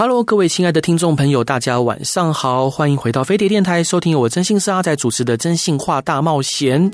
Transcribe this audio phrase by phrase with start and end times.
[0.00, 6.88] Hello，各位亲爱的听众朋友，大家晚上好，欢迎回到飞碟电台，收听由我真心是阿仔主持的《真心话大冒险》。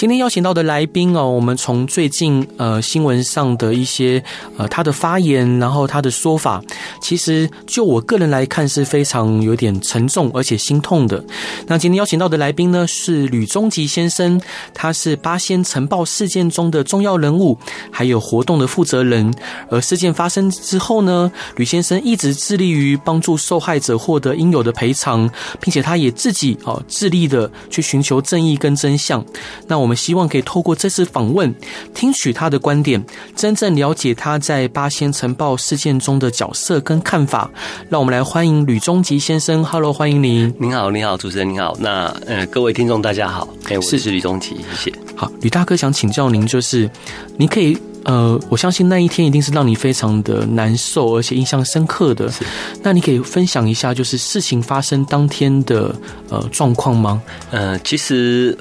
[0.00, 4.24] 今天邀请到的来宾哦，我们从最近呃新闻上的一些
[4.56, 6.58] 呃他的发言，然后他的说法，
[7.02, 11.22] 其实就我个人来看是非常有点沉重而且心痛的。
[11.66, 14.40] 那今天邀请到的来宾呢是吕中吉先生，
[14.72, 17.58] 他是八仙尘爆事件中的重要人物，
[17.90, 19.30] 还有活动的负责人。
[19.68, 22.34] 而事件发生之后呢，吕先生一直。
[22.34, 25.28] 致力于帮助受害者获得应有的赔偿，
[25.60, 29.22] 并且他也自己哦致力的去寻求正义跟真相。
[29.66, 31.52] 那我们希望可以透过这次访问，
[31.92, 37.50] 听取他的观点，真正了解他在八仙尘爆事件中的角色跟看法。
[37.88, 39.64] 让我们来欢迎吕中吉先生。
[39.64, 40.54] Hello，欢迎您。
[40.60, 41.76] 您好，你好，主持人您好。
[41.80, 44.98] 那呃，各位听众大家好，哎，我是吕中吉，谢谢。
[45.16, 46.88] 好，吕大哥想请教您，就是
[47.36, 47.76] 您可以。
[48.02, 52.30] 呃，我相信那一天一定是让你非常的难受，而且印象深刻的。
[52.30, 52.42] 是，
[52.82, 55.94] 那你可以分享一下，就是事情发生当天的
[56.30, 57.20] 呃状况吗？
[57.50, 58.56] 呃，其实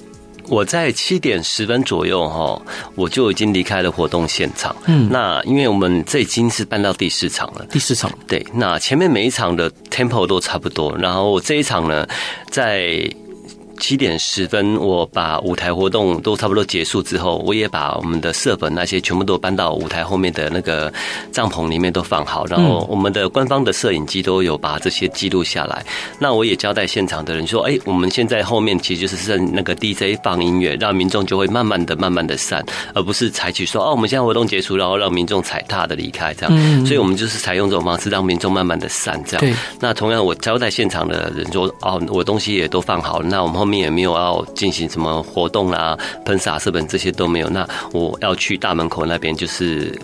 [0.49, 2.61] 我在七点十分左右哈，
[2.95, 4.75] 我就已经离开了活动现场。
[4.87, 7.65] 嗯，那因为我们这已经是搬到第四场了。
[7.71, 12.07] 第四场，对，那前面每一场的 tempo 都差不多，然后这一场呢，
[12.49, 13.09] 在。
[13.79, 20.91] 七点十分，我把舞台活动都差不多结束之后，我也把我们的设本那些全部都搬到舞台后面的那个
[21.31, 25.83] 帐篷里面都放好，然后我们的官方的摄影机都有把这些记录下来。
[26.19, 36.85] 那我也交代现场的人说：“哎，我们现在后面其实就是剩那个 DJ 放音乐，让民众就会慢慢的、慢慢的散，而不是采取说哦，我们现在活动结束，然后让民众踩踏的离开这样。
[36.85, 39.57] 所以我们就是采用这种方式，让民众慢慢的散这样。
[39.79, 43.68] 那同样，我交代现场的人说：哦，我东西也都放好了，那我们后。
[43.69, 47.49] 面也没有要进行什么活动啊，喷洒设备这些都没有。
[47.49, 49.97] 那我要去大门口那边，就是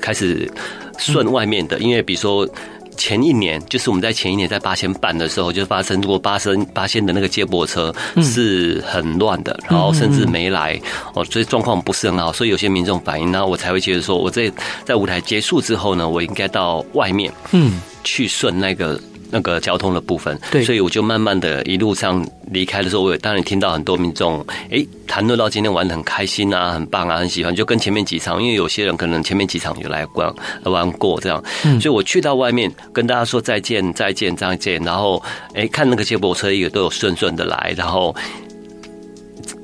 [0.00, 0.50] 开始
[0.98, 2.48] 顺外面的，因为比如说
[2.96, 10.80] 前一年，就是我们在前一年在八仙办的时候，就发生过八仙八仙的那个接驳车是很乱的，然后甚至没来
[11.14, 14.50] 哦，所以状况不是很好，所以有些民众反映，然后我才会觉得说，我在
[14.84, 19.00] 在舞台结束之后呢，我应该到外面嗯去顺那个。
[19.30, 35.22] 那个交通的部分，对，所以我就慢慢的一路上离开的时候，我也当然听到很多民众哎谈论到今天玩的很开心啊，很棒啊，很喜欢，就跟前面几场，因为有些人可能前面几场有来玩玩过这样，嗯，所以我去到外面跟大家说再见再见再见，然后
[35.54, 38.14] 哎看那个接驳车也都有顺顺的来，然后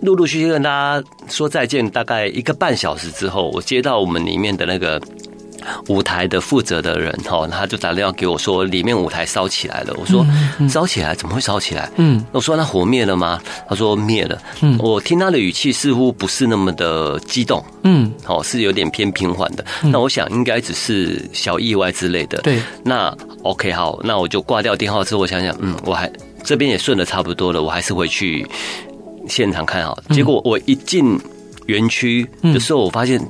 [0.00, 5.00] 陆陆续续跟大家说再见，大概一个半小时之后，我接到我们里面的那个。
[5.88, 9.94] 舞台的负责的人哈，他就打电话给我说，里面舞台烧起来了。
[9.98, 10.26] 我说
[10.68, 11.90] 烧起来怎么会烧起来？
[11.96, 13.40] 嗯，我说那火灭了吗？
[13.68, 14.38] 他说灭了。
[14.60, 17.64] 嗯，我听他的语气似乎不是那么的激动。
[17.84, 19.64] 嗯，哦，是有点偏平缓的。
[19.82, 22.38] 那我想应该只是小意外之类的。
[22.42, 26.10] 对，那 OK 好，那我就挂掉电话之后，我想想，嗯，我还
[26.44, 28.46] 这边也顺的差不多了，我还是回去
[29.28, 29.98] 现场看好。
[30.10, 31.18] 结果我一进
[31.66, 33.20] 园区的时候，我发现。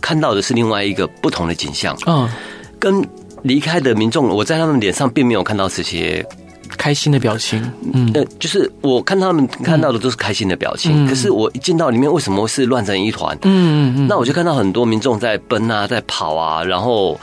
[0.00, 2.28] 看到的是另外一个不同的景象，嗯，
[2.78, 3.06] 跟
[3.42, 6.24] 离开的民众，我在他们脸上并没有看到这些
[6.76, 7.62] 开心的表情，
[7.92, 13.36] 嗯，呃，就是我看他们看到的都是开心的表情，可是我一进到里面，为什么是乱成一团？
[13.42, 17.18] 嗯嗯，那我就看到很多民众在奔啊，在跑啊，然后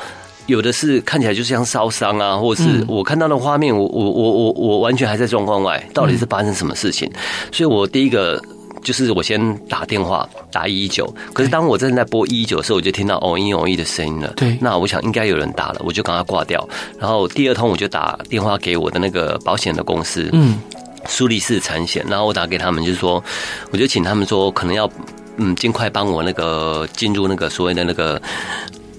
[0.47, 7.11] 有的是看起来就像烧伤啊，或者是我看到的画面，我我我我我完全还在状况外，到底是发生什么事情？
[7.51, 8.41] 所以我第一个。
[8.83, 14.31] 就是我先打电话打一一九，可是当我正在拨一一九的时候，我就听到哦一哦一的声音了。
[14.35, 16.67] 对，那我想应该有人打了，我就赶快挂掉。
[16.99, 20.59] 然后第二通我就打电话给我的那个保险的公司，嗯，
[21.05, 22.05] 苏黎世产险。
[22.07, 23.23] 然后我打给他们，就是说，
[23.71, 24.89] 我就请他们说，可能要
[25.37, 28.21] 嗯尽快帮我那个进入那个所谓的那个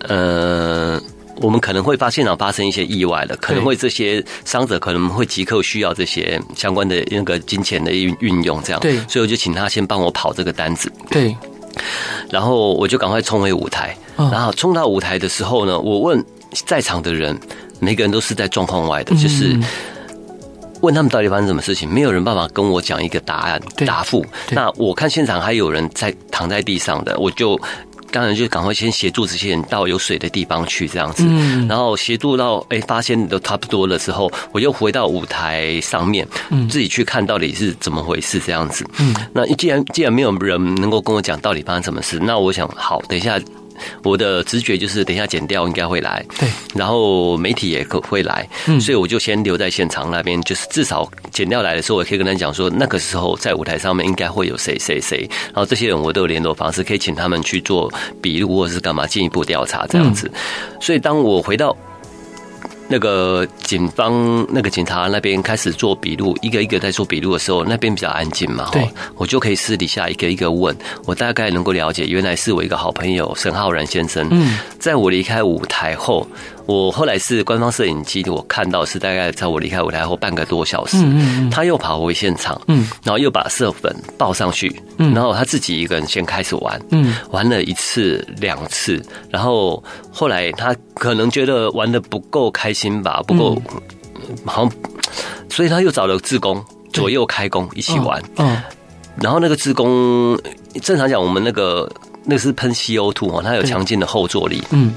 [0.09, 1.01] 呃。
[1.41, 8.81] 我们可能会发现现场发生一些意外了，可能会这些伤者可能会即刻需要这些相关的那个金钱的运运用，这样。
[8.81, 10.91] 对，所以我就请他先帮我跑这个单子。
[11.11, 11.37] 对，
[12.29, 13.97] 然后我就赶快冲回舞台。
[14.17, 16.21] 然后冲到舞台的时候呢，我问
[16.67, 17.39] 在场的人，
[17.79, 19.57] 每个人都是在状况外的，就是
[20.81, 24.27] 问他们到底发生什么事情，没有人办法跟我讲一个答案答复。
[24.51, 27.57] 那我看现场还有人在躺在地上的，我就。
[28.11, 31.25] 当然就赶快先协助这些人到有水的地方去，这样子。
[31.27, 38.87] 嗯，然后协助到哎、欸，发现都差不多了之后，我又回到舞台上面，嗯，自己去看到底是怎么回事，这样子。
[38.99, 43.41] 嗯，那既然既然没有人能够跟我讲到底发生什么事，那我想好，等一下。
[44.03, 57.93] 我的直觉就是，等一下剪掉应该会来，对，然后媒体也可会来，嗯，所以我就先留在现场那边，就是至少剪掉来的时候，我可以跟他讲说，那个时候在舞台上面应该会有谁谁谁，然后这些人我都有联络方式，可以请他们去做
[58.23, 60.31] 笔录或者是干嘛进一步调查这样子。
[60.81, 61.77] 所以当我回到。
[62.89, 70.75] 那个警方那个警察那边开始做笔录，一个一个在做笔录的时候，那边比较安静嘛，对，我就可以私底下一个一个问，
[71.05, 76.27] 我大概能够了解，原来是我一个好朋友沈浩然先生，嗯，在我离开舞台后。
[76.69, 80.99] 我后来是官方摄影机，我看到是大概在我离开舞台后半个多小时，
[81.51, 82.61] 他又跑回现场，
[83.03, 86.79] 然后又把色粉抱上去，然后他自己一个人先开始玩，
[87.31, 89.83] 玩了一次两次，然后
[90.13, 93.63] 后来他可能觉得玩的不够开心吧，不够
[94.45, 94.73] 好像，
[95.49, 96.63] 所以他又找了志工
[96.93, 98.23] 左右开工一起玩，
[99.23, 100.39] 然后那个志工
[100.83, 101.91] 正常讲我们那个
[102.25, 104.93] 那个是喷 CO2 哦，它有强劲的后坐力，嗯。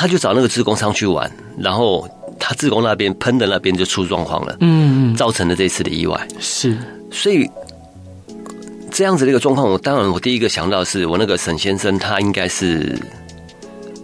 [0.00, 2.08] 他就找那个自工商去玩，然后
[2.38, 6.18] 他自工那边喷的那边就出状况了，嗯，造成了这次的意外。
[6.38, 6.74] 是，
[7.10, 7.46] 所以
[8.90, 12.98] 这样子的一个状况，我当然我第一个想到的是我那个沈先生，他应该是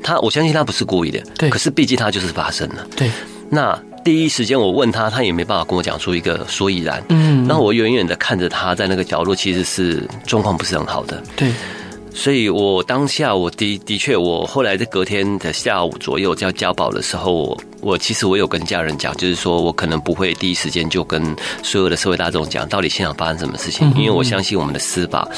[0.02, 1.48] 他，我相信他不是故意的，对。
[1.48, 3.10] 可是毕竟他就是发生了，对。
[3.48, 7.48] 那第一时间我问他，他也没办法跟我讲出一个所以然，嗯。
[7.48, 11.50] 然后我远远的看着他在那个角落，其实是状况不是很好的，对。
[12.16, 25.28] 所以，我当下我的的确，我后来在隔天的下午左右要交保的时候，我我其实我有跟家人讲，就是说我可能不会第一时间就跟所有的社会大众讲到底现场发生什么事情，因为我相信我们的司法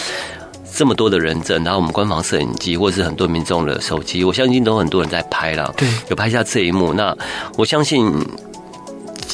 [0.73, 6.95] 这么多的人证，然后我们官方摄影机或者是很多民众的手机，我相信都很多人在拍了，对，有拍下这一幕。
[6.95, 7.15] 那
[7.57, 8.09] 我相信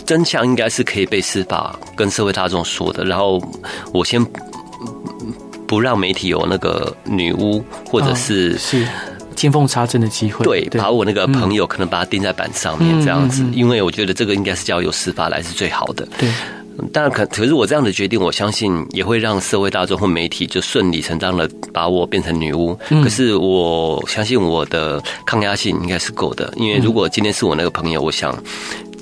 [0.06, 3.04] 真相应该是可以被司法跟社会大众说的。
[3.04, 3.38] 然后
[3.92, 4.26] 我先。
[5.66, 8.88] 不让媒体有那个女巫或者是、哦、是
[9.34, 16.06] 见缝插针的机会，对，把我那个朋友可能把他钉在板上面这样子，嗯、因为我觉得这个应该是交由司法来是最好的。
[16.18, 16.30] 对，
[16.92, 22.78] 当然可可是我这样的决定，我相信也会让社会大众或媒体就顺理成章的把我变成女巫。
[22.90, 28.36] 嗯、可是我相信我的抗压性应该是够的，因为如果今天是我那个朋友，我想。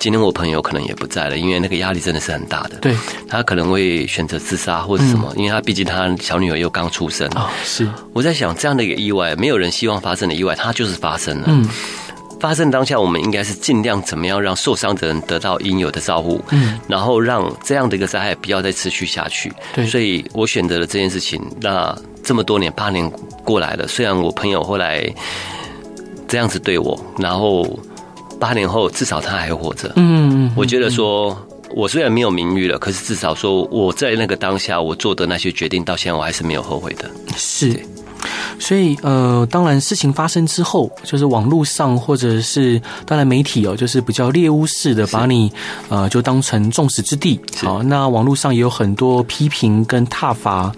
[0.02, 2.76] 今天我朋友可能也不在了，因为那个压力真的是很大的。
[2.80, 2.92] 对，
[3.28, 7.50] 他可能会选择自杀或者什么，嗯、因为他毕竟他小女儿又刚出生啊、哦。
[7.62, 11.44] 是，我在想这样的一个意外，没有人希望发生的意外，它就是发生了。
[11.46, 11.68] 嗯，
[12.40, 19.52] 发生当下，我们应该是尽量怎么样让受伤的人得到应有的照顾，嗯，然后让这样的一个灾害不要再持续下去。
[19.72, 21.40] 对，所以我选择了这件事情。
[21.60, 23.08] 那这么多年，八年
[23.44, 25.08] 过来了，虽然我朋友后来
[26.26, 27.78] 这样子对我，然后。
[28.42, 29.92] 八年后，至少他还活着。
[29.94, 31.38] 嗯，我觉得说，
[31.76, 37.08] 我虽然没有名誉了，可是至少说我在那个当下，我做的那些决定，到现在我还是没有后悔的。
[37.36, 37.80] 是。
[38.58, 45.52] 所以，呃，当然，事情发生之后，就是网络上或者是当然媒体哦，就是比较猎巫式的把你
[45.88, 47.40] 呃就当成众矢之的。
[47.62, 50.72] 好，那网络上也有很多批评跟挞伐。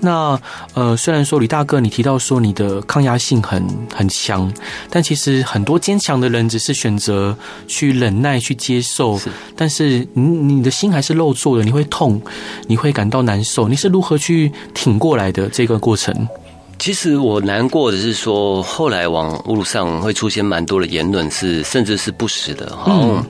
[0.00, 0.38] 那
[0.74, 4.52] 呃，虽然说李大哥你提到说你的抗压性很很强，
[4.88, 7.36] 但其实很多坚强的人只是选择
[7.66, 9.18] 去忍耐去接受。
[9.18, 9.30] 是。
[9.56, 12.20] 但是你你的心还是肉做的，你会痛，
[12.66, 13.68] 你会感到难受。
[13.68, 16.28] 你是如何去挺过来的这个过程？
[16.78, 22.76] 其实我难过的是说，后来网络上会出现蛮多的言论，是甚至是不实的。
[22.76, 23.26] 好像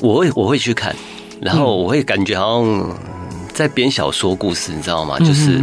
[0.00, 0.94] 我会我会去看，
[1.40, 2.96] 然后我会感觉好像
[3.52, 5.18] 在编小说故事，你知道吗？
[5.18, 5.60] 就是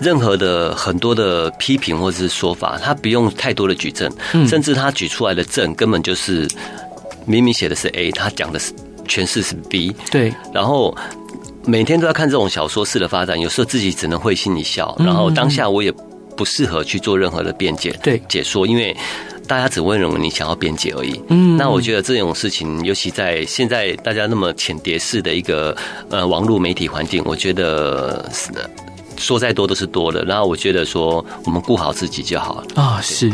[0.00, 4.10] 任何的很多的批评或者是说法，他不用太多的举证，
[4.48, 6.48] 甚至他举出来的证根本就是
[7.24, 8.72] 明明写的是 A，他讲的是
[9.06, 9.94] 诠释是 B。
[10.10, 10.96] 对，然后。
[11.66, 14.94] 每天都要看这种小说式的发展，有时候自己只能会心一笑。
[15.00, 15.92] 然后当下我也
[16.36, 18.96] 不适合去做任何的辩解、对解说，因为
[19.48, 21.20] 大家只会认为你想要辩解而已。
[21.28, 25.76] 嗯，那我觉得这种事情，尤其在现在大家那么浅碟式的一个
[26.08, 28.70] 呃网络媒体环境，我觉得是的，
[29.16, 30.24] 说再多都是多的。
[30.24, 33.32] 然后我觉得说，我们顾好自己就好了啊，是。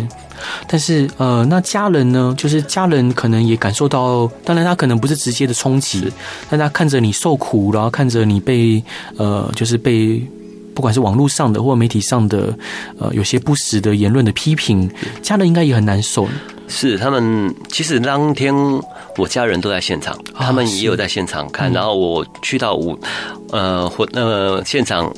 [0.66, 2.34] 但是，呃，那家人呢？
[2.36, 6.10] 就是家人可能也感受到，当然他可能不是直接的冲击，
[6.48, 8.82] 但他看着你受苦，然后看着你被，
[9.16, 10.22] 呃，就是被
[10.74, 12.56] 不管是网络上的或媒体上的，
[12.98, 16.26] 呃，有些不实的言论的批评，家人应该也很难受。
[16.68, 18.54] 是他们，其实当天
[19.18, 22.98] 我家人都在现场，他们也有在现场看，然后我去到舞，
[23.50, 25.12] 呃，或呃现场。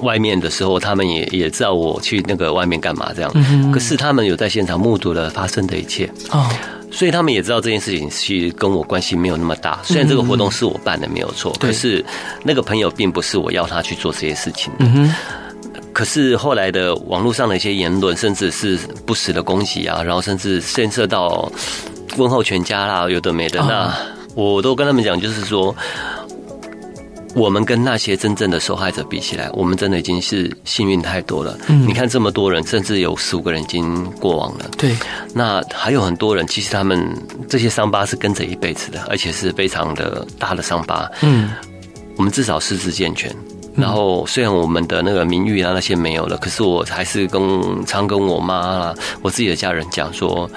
[0.00, 3.30] 外面的时候，他们也也知道我去那个外面干嘛这样。
[3.34, 6.48] 嗯，可是他们有在现场目睹了发生的一切哦，
[6.90, 9.80] 所以他们也知道这件事情其实跟我关系没有那么大。
[9.82, 12.04] 虽然这个活动是我办的没有错，可是
[12.44, 14.72] 那个朋友并不是我要他去做这些事情。
[14.78, 15.12] 嗯。
[15.92, 21.50] 可是后来的网络上的一些言论，甚至是不实的攻击啊，然后甚至牵涉到
[22.18, 23.94] 问候全家啦，有的没的，那
[24.34, 25.74] 我都跟他们讲，就是说。
[27.36, 31.54] 我们跟那些真正的受害者比起来，我们真的已经是幸运太多了。
[31.68, 34.64] 嗯，你看这么多人，甚至有十五个人已经过往了。
[34.78, 34.96] 对，
[35.34, 37.14] 那还有很多人，其实他们
[37.46, 41.06] 这些伤疤是跟着一辈子的，而且是非常的大的伤疤。
[41.20, 41.50] 嗯，
[42.16, 43.30] 我们至少四肢健全。
[43.74, 50.50] 然后虽然我们的那个名誉啊那些没有了，可是我还是跟常跟我妈啊，我自己的家人讲说。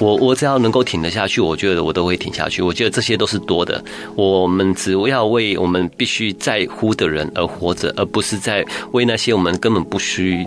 [0.00, 2.62] 我我只要能够挺得下去，我觉得我都会挺下去。
[2.62, 3.82] 我觉得这些都是多的。
[4.14, 10.46] 我们只要为我们必须在乎的人而活着，而不是在为那些我们根本不需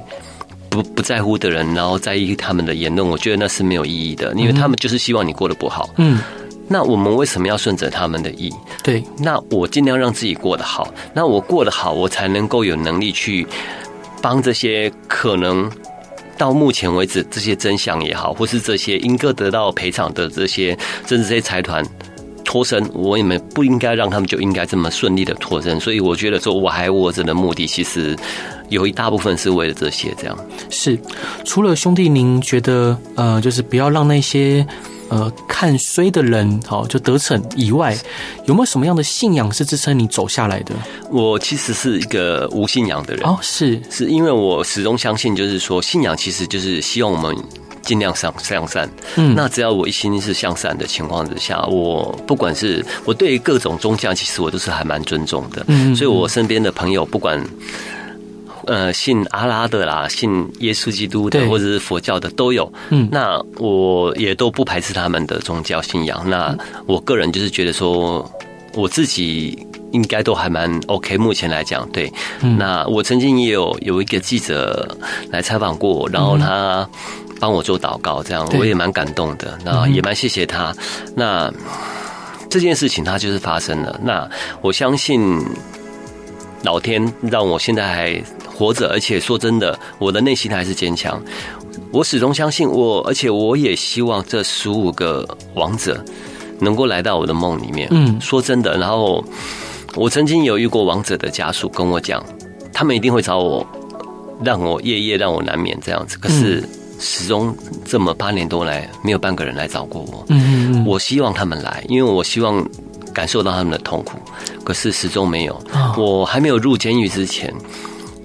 [0.70, 3.05] 不不在乎的人，然后在意他们的言论。
[3.05, 5.89] 我觉得那是没有意义的，因为他们就是希望你过得不好。
[5.98, 6.20] 嗯，
[6.70, 8.50] 那我们为什么要顺着他们的意？
[8.81, 10.93] 对，那我尽量让自己过得好。
[11.13, 13.46] 那我过得好，我才能够有能力去
[14.22, 15.70] 帮这些可能。
[16.38, 21.86] 到目前为止，这些真相也好，或是这些应该得到赔偿的这些，甚至这些财团
[22.44, 25.80] 脱身，我也没不应该让他们就应该这么顺利的脱身。
[25.80, 28.16] 所以我觉得说我还活着的目的，其实
[28.70, 30.14] 有一大部分是为了这些。
[30.18, 30.38] 这样
[30.70, 30.98] 是
[31.46, 34.66] 除了兄弟，您觉得呃，就是不要让那些。
[35.12, 37.96] 呃，看衰的人，好就得逞以外，
[38.46, 40.74] 有没有什么样的信仰是支撑你走下来的？
[41.12, 47.36] 我其实是一个无信仰的人哦，是是因为我始终相信，就是说信仰其实就是希望我们
[47.82, 48.89] 尽量向向善。
[49.18, 55.65] 嗯，那只要我一心是向善的情况之下，我不管是我对于各种宗教，其实我都是还蛮尊重的。
[55.68, 57.46] 嗯，所以我身边的朋友不管。
[58.68, 62.72] 呃，信阿拉的啦，信耶稣基督的，或者是佛教的都有。
[62.89, 66.30] 嗯，那我也都不排斥他们的宗教信仰。
[66.30, 68.30] 那我个人就是觉得说，
[68.75, 71.18] 我自己应该都还蛮 OK。
[71.18, 72.12] 目前来讲，对。
[72.58, 74.88] 那我曾经也有有一个记者
[75.32, 76.88] 来采访过我，然后他
[77.39, 79.58] 帮我做祷告，这样我也蛮感动的。
[79.65, 80.72] 那也蛮谢谢他。
[81.15, 81.51] 那
[82.50, 84.00] 这件事情它就是发生了。
[84.03, 84.30] 那
[84.62, 85.44] 我相信
[86.63, 88.24] 老天让我现在还。
[88.62, 91.20] 活着，而且说真的，我的内心还是坚强。
[91.91, 96.06] 我始终相信我，而且我也希望这十五个王者
[96.60, 97.88] 能够来到我的梦里面。
[97.89, 99.25] 嗯，说真的，然后
[99.96, 102.24] 我曾经有遇过王者的家属跟我讲，
[102.72, 103.65] 他们一定会找我，
[104.44, 106.20] 让我夜夜让我难眠这样子。
[106.20, 106.63] 可是
[107.00, 110.24] 始终这么八年多来，没有半个人来找过我。
[110.27, 112.63] 嗯，我希望他们来，因为我希望
[113.12, 114.20] 感受到他们的痛苦。
[114.63, 115.60] 可是始终没有。
[115.98, 117.51] 我还没有入监狱之前。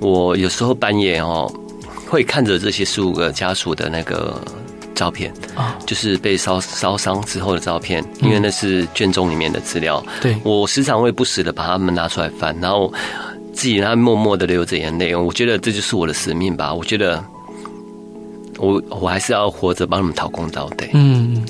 [0.00, 1.50] 我有时候半夜哦，
[2.08, 4.40] 会看着这些十五个家属的那个
[4.94, 10.04] 照片啊，就是被烧烧伤之后的照片，因为那是卷宗里面的资料。
[10.20, 12.92] 对，我时常会不时的把他们拿出来翻，然后
[13.52, 15.14] 自己他默默的流着眼泪。
[15.14, 16.72] 我觉得这就是我的使命吧。
[16.72, 17.22] 我觉得
[18.58, 20.68] 我我还是要活着帮他们讨公道。
[20.76, 21.44] 对，嗯。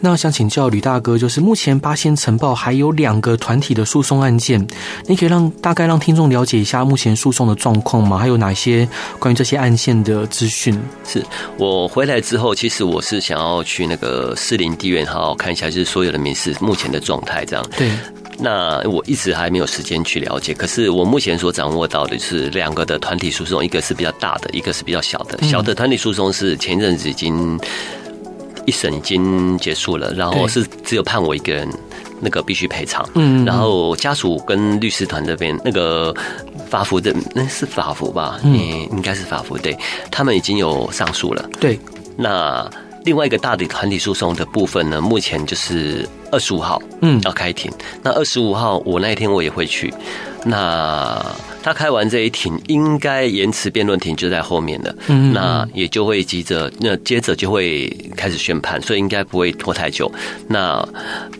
[0.00, 4.64] 那想请教吕大哥，就是目前八仙尘爆还有两个团体的诉讼案件，
[5.06, 8.18] 你可以让大概让听众了解一下目前诉讼的状况吗？
[8.18, 8.86] 还有哪些
[9.18, 10.78] 关于这些案件的资讯？
[11.04, 11.24] 是
[11.58, 17.66] 我回来之后，其实我是想要去那个士林地院好好看一下，就是所有的民事目前的状态这样。
[17.76, 17.90] 对，
[18.38, 25.42] 那我一直还没有时间去了解，可是我目前所掌握到的是两个的团体诉讼，一个是比较大的，一个是比较小的。
[25.42, 27.58] 小的团体诉讼是前一阵子已经。
[28.66, 31.68] 一审已经结束了，然后是只有判我一个人，
[32.20, 33.08] 那个必须赔偿。
[33.14, 36.14] 嗯，然后家属跟律师团这边那个
[36.68, 38.38] 法服的，那是法服吧？
[38.42, 38.58] 嗯，
[38.90, 39.56] 应该是法服。
[39.56, 39.76] 对，
[40.10, 41.48] 他们已经有上诉了。
[41.60, 41.78] 对，
[42.16, 42.68] 那
[43.04, 47.70] 另外一个大的团体诉讼的部分呢，目前就是二十五号，嗯，要开庭。
[48.02, 49.94] 那二十五号我那一天我也会去。
[50.48, 51.20] 那
[51.60, 54.94] 他开完这一庭，应该延迟辩论庭就在后面了。
[55.08, 60.10] 嗯，那也就会急着，那接着就会开始宣判，所以应该不会拖太久。
[60.46, 60.86] 那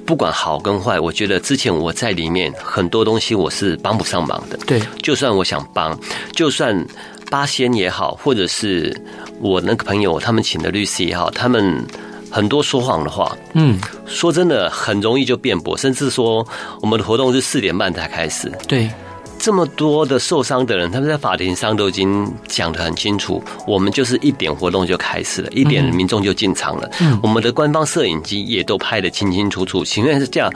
[0.05, 4.59] 不管好跟坏，我觉得之前我在里面很多东西我是帮不上忙的。
[4.67, 5.97] 对，就算我想帮，
[6.33, 6.85] 就算
[7.31, 8.93] 八仙也好，或者是
[9.41, 11.85] 我那个朋友他们请的律师也好，他们
[12.31, 16.47] 很多说谎的话，嗯，说真的很容易就辩驳，甚至说
[16.81, 18.51] 我们的活动是四点半才开始。
[18.69, 18.91] 对。
[19.39, 23.41] 这么多的受伤的人，他们在法庭上都已经讲得很清楚。
[23.67, 26.91] 我们就是一点活动就开始了，一点民众就进场了。
[27.03, 29.85] 嗯，我们的官方摄影机也都拍得清清楚楚。
[29.85, 30.51] 请问是这样，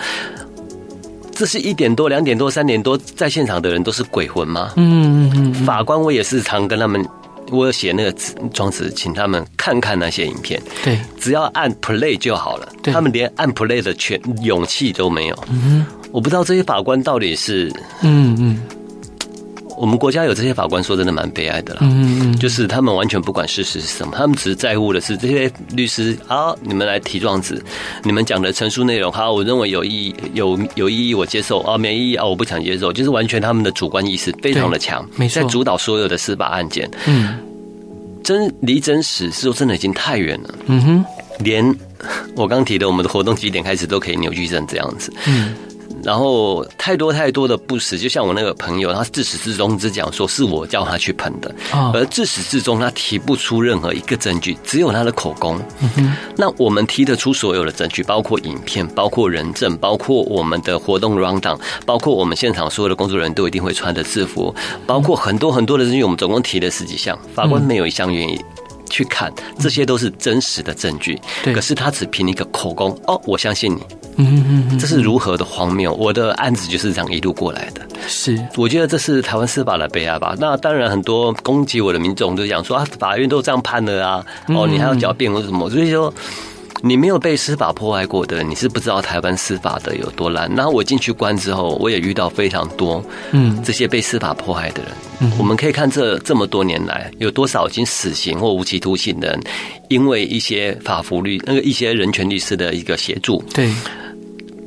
[1.35, 4.73] 这是一点多、两点多、三点多，在现场的人都是鬼魂吗？
[4.77, 7.07] 嗯嗯嗯，法官，我也是常跟他们，
[7.51, 8.15] 我写那个
[8.53, 10.61] 庄子，请他们看看那些影片。
[10.85, 12.69] 对，只要按 play 就好了。
[12.83, 15.45] 对，他们连按 play 的权勇气都没有。
[15.51, 18.61] 嗯哼，我不知道这些法官到底是嗯嗯。
[19.81, 21.81] 我们国家有这些法官，说真的蛮悲哀的啦。
[21.81, 27.65] 嗯嗯，就是他们完全不管事实是什么，他们只在乎的是这些律师啊，你们来提状子，
[28.05, 36.87] 你们讲的陈述内容好，我认为有意义，有有意义，我接受啊，没意义啊，我不想接受，就是完全他们的主观意识非常的强，没错，在主导所有的司法案件。
[37.07, 37.39] 嗯，
[38.23, 40.55] 真离真实是说真的已经太远了。
[40.67, 41.05] 嗯哼，
[41.39, 41.75] 连
[42.37, 45.11] 我刚提的我们的活动几点开始都可以扭曲成这样子。
[45.27, 45.55] 嗯。
[46.03, 51.55] 然后太多太多的不实，就像我那个朋友，他自始至终只讲说是我叫他去喷的，
[51.95, 55.61] 而自始至终他提不出任何一个证据，只有他的口供。
[56.37, 64.55] 那我们提得出所有的证据，包括影片，包括人证，包括我们的活动 rundown，包括我们现场所有的工作人员都一定会穿的制服，
[64.87, 68.41] 包括很多很多的证据，我们总共提了十几项，法官没有一项愿意
[68.91, 71.19] 去看，这些都是真实的证据。
[71.55, 73.81] 可是他只凭一个口供，哦，我相信你。
[74.17, 75.95] 嗯嗯嗯，这是如何的荒谬！
[75.95, 77.81] 我的案子就是这样一路过来的。
[78.07, 80.37] 是，我觉得这是台湾司法的悲哀吧。
[80.39, 85.71] 那当然，很多攻击我的民众都讲说啊，法院都这样判了啊，哦，你还要狡辩或什么？
[85.71, 86.13] 所以说，
[86.83, 90.51] 你没有被司法迫害过的，你是不知道台湾司法的有多烂。
[90.55, 94.93] 然后我进去关之后，我也遇到非常多嗯这些被司法迫害的人。
[95.21, 99.41] 嗯，我们可以看这这么多年来有多少已经死刑或无期徒刑的人，
[99.89, 103.71] 因为一些法服律那个一些人权律师的一个协助，对。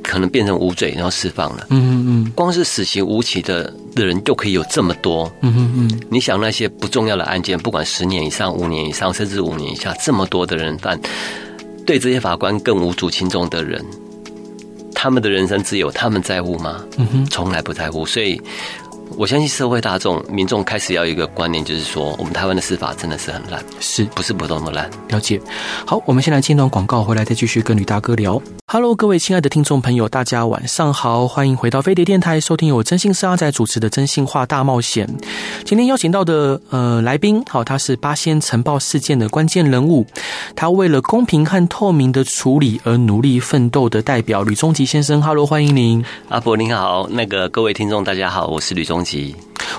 [0.05, 1.65] 可能变成无罪，然后释放了。
[1.69, 5.31] 嗯嗯嗯，光是死刑无期的的人就可以有这么多。
[5.39, 10.99] 嗯嗯嗯，你想那些不重要的案件，不管十年以上、五年以上，甚至五年以下，这么多的人犯，
[11.85, 13.83] 对这些法官更无足轻重的人，
[14.93, 16.83] 他们的人生自由，他们在乎吗？
[16.97, 18.05] 嗯哼，从来不在乎。
[18.05, 18.41] 所以。
[19.15, 24.89] 我相信社会大众、民众开始要有一个观念，就是说，我们台湾的司法真的是很烂，是不是普通的烂？
[25.09, 25.39] 了解。
[25.85, 28.41] 好，我们先来进段广告，回来再继续跟吕大哥聊。
[28.65, 35.07] Hello，各位亲爱的听众朋友，大家晚上好，欢迎回到飞碟电台，收听由我征信社阿仔主持的《真心话大冒险》。
[35.63, 40.07] 今天邀请到的呃来宾，好，他是八仙尘爆事件的关键人物，
[40.55, 45.21] 他为了公平和透明的处理而努力奋斗的代表吕中吉先生。
[45.21, 48.83] Hello，欢迎您，阿伯您好，那个各位听众大家好，我是吕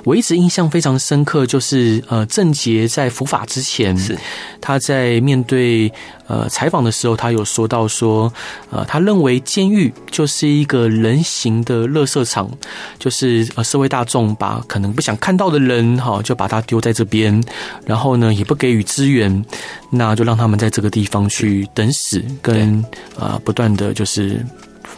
[0.05, 4.17] 我一直印象非常深刻，就是呃，郑杰在伏法之前，是
[4.61, 5.93] 他在面对
[6.27, 8.33] 呃采访的时候，他有说到说，
[8.71, 12.51] 呃，他认为监狱就是一个人形的垃圾场，
[12.99, 17.43] 就是呃社会大众把可能不想看到的人哈，就把他丢在这边，
[17.87, 19.45] 然后呢也不给予资源，
[19.91, 22.85] 那就让他们在这个地方去等死，跟
[23.17, 24.45] 呃不断的就是。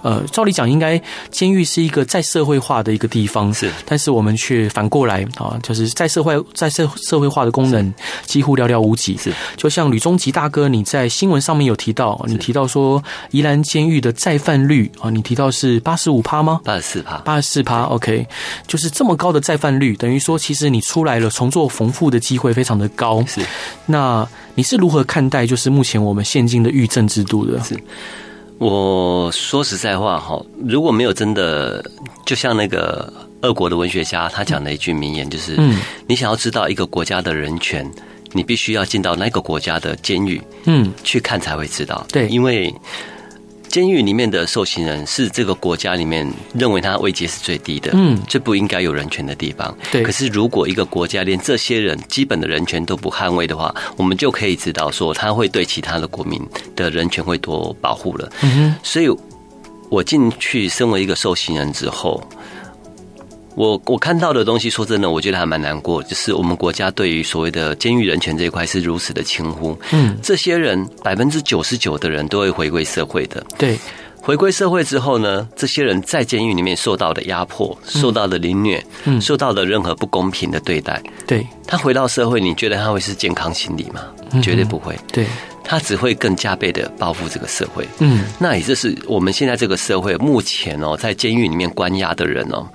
[0.06, 7.92] 呃，照理讲，应该监狱是一个再社会化的一个地方，是，但是我们却反过来啊，就是在社会在社社会化的功能
[8.24, 9.16] 几乎寥寥无几。
[9.16, 16.60] 是，就像吕中吉大哥，你在新闻上面有提到，你提到说宜兰监狱的再犯率啊，你提到是八十五趴吗？
[16.62, 17.82] 八十四趴，八十四趴。
[17.86, 18.24] OK，
[18.68, 23.24] 就是这么高的再犯率，等于说其实你出来了，重做缝复的机会非常的高。
[23.26, 23.40] 是，
[23.86, 27.60] 那你是如何看待就是目前我们现今的狱政制度的？
[27.64, 27.76] 是。
[28.58, 31.84] 我说实在话哈，如果没有真的，
[32.24, 37.90] 就像那个俄国的文学家他讲的一句名言，就是：嗯，你想要知道一个国家的人权，
[38.32, 42.06] 你必须要进到那个国家的监狱，嗯，去看才会知道。
[42.12, 42.74] 对，因为。
[43.68, 49.76] 监狱里面的受刑人是这个国家里面认为他位阶是最低的，嗯，最不应该有人权的地方。
[49.92, 56.40] 对，可是如果一个国家连这些人基本的人权都不捍卫的话，我们就可以知道说他会对其他的国民
[56.74, 58.30] 的人权会多保护了。
[58.42, 59.08] 嗯哼，所以
[59.90, 62.22] 我进去身为一个受刑人之后。
[63.56, 66.02] 我我看到的东西，说真的，我觉得还蛮难过。
[66.02, 69.76] 就是我们国家对于所谓的监狱人权这一块是如此的轻忽。
[69.92, 73.42] 嗯，这些人百分之九十九的人都会回归社会的。
[73.56, 73.78] 对，
[74.20, 84.02] 回归社会之后呢，这些人在监狱里面受到的压迫、受到的凌虐、嗯，受到的任何不公平的对待，对，他回到社会，你觉得他会是健康心理吗？
[84.42, 84.94] 绝对不会。
[85.10, 85.24] 对，
[85.64, 87.88] 他只会更加倍的报复这个社会。
[88.00, 92.68] 嗯，那也就是我们现在这个社会目前哦，在监狱里面关押的人哦。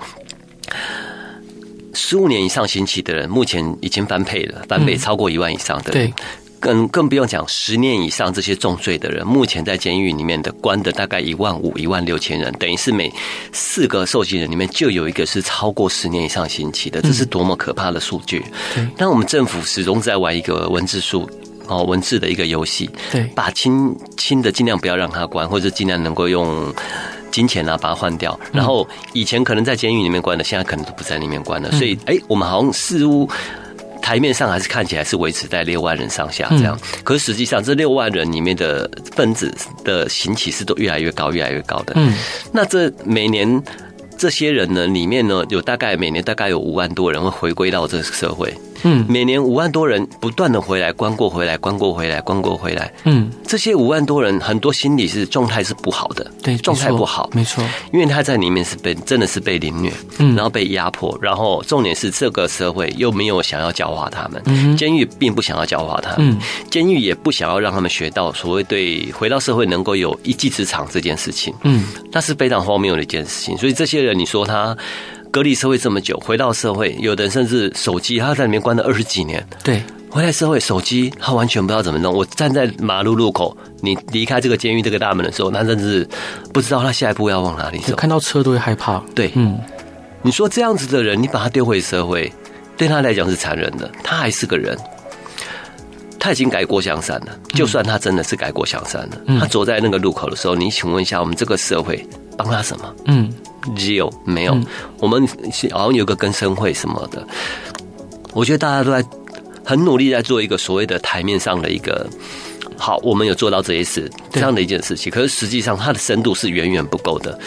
[1.93, 6.07] 十五年以上刑期的人，目前已经翻倍了，翻倍超过一万以上的人。
[6.07, 6.13] 对，
[6.57, 13.11] 更更不用讲十年以上这些重罪的人，目前在监狱里面的关的大概一万五、一万六千人，等于是每
[13.51, 18.41] 四个受刑人里面就有一个是超过十年以上刑期的，这是多么可怕的数据！
[18.95, 21.29] 但我们政府始终在玩一个文字数
[21.67, 26.73] 哦，文字的一个游戏，对，把轻轻的尽量不要让他关，或者尽量能够用。
[27.31, 28.39] 金钱啊，把它换掉。
[28.51, 31.71] 然后以前可能在监狱里面关的，现在可能都不在里面关了。
[31.71, 33.29] 所以，哎，我们好像似乎
[34.01, 36.77] 台面上还是看起来是维持在六万人上下这样。
[37.03, 41.93] 可是实际上，这六万人里面的分子的刑期是都越来越高，越来越高的。
[41.95, 42.13] 嗯，
[42.51, 43.61] 那这每年
[44.17, 48.53] 这些人呢，里面呢，有大概每年大概有五万多人会回归到这个社会。
[48.83, 52.91] 嗯，每年五万多人不断的回来，关过回来，关过回来，关过回来。
[53.03, 66.37] 嗯，这些五万多人很多心理是状态是不好的，对，状态不好，没错，因为他在里面是被真的是被凌虐，嗯，然后被压迫，然后重点是这个社会又没有想要教化他们，嗯，监狱并不想要教化他们，嗯，
[66.69, 74.75] 监狱也不想要让他们学到所谓对回到社会能够有一技之长这件事情，嗯，那是非常荒谬的一件事情，所以这些人你说他。
[75.31, 79.41] 隔离社会这么久，回到社会，有的人甚至手机，他在里面关了二十几年。
[79.63, 82.13] 对，回来社会，手机他完全不知道怎么弄。
[82.13, 86.05] 我站在马路路口，你离开这个监狱这个大门的时候，他甚至
[86.53, 87.95] 不知道他下一步要往哪里走。
[87.95, 89.01] 看到车都会害怕。
[89.15, 89.57] 对，嗯，
[90.21, 92.29] 你说这样子的人，你把他丢回社会，
[92.75, 93.89] 对他来讲是残忍的。
[94.03, 94.77] 他还是个人，
[96.19, 97.27] 他已经改过向善了。
[97.53, 102.95] 就算他真的是改过向善了，嗯、他走在那个路口的时候，你请问一下，我们这个社会帮他什么？
[103.05, 103.31] 嗯。
[103.75, 104.57] 只有没有，
[104.99, 105.27] 我们
[105.71, 107.25] 好像有个更生会什么的，
[108.33, 109.03] 我觉得大家都在
[109.63, 112.09] 很努力在做一个所谓的台面上的一个
[112.81, 117.37] 好，我们有做到这一次这样的一件事情，可是实际上它的深度是远远不够的。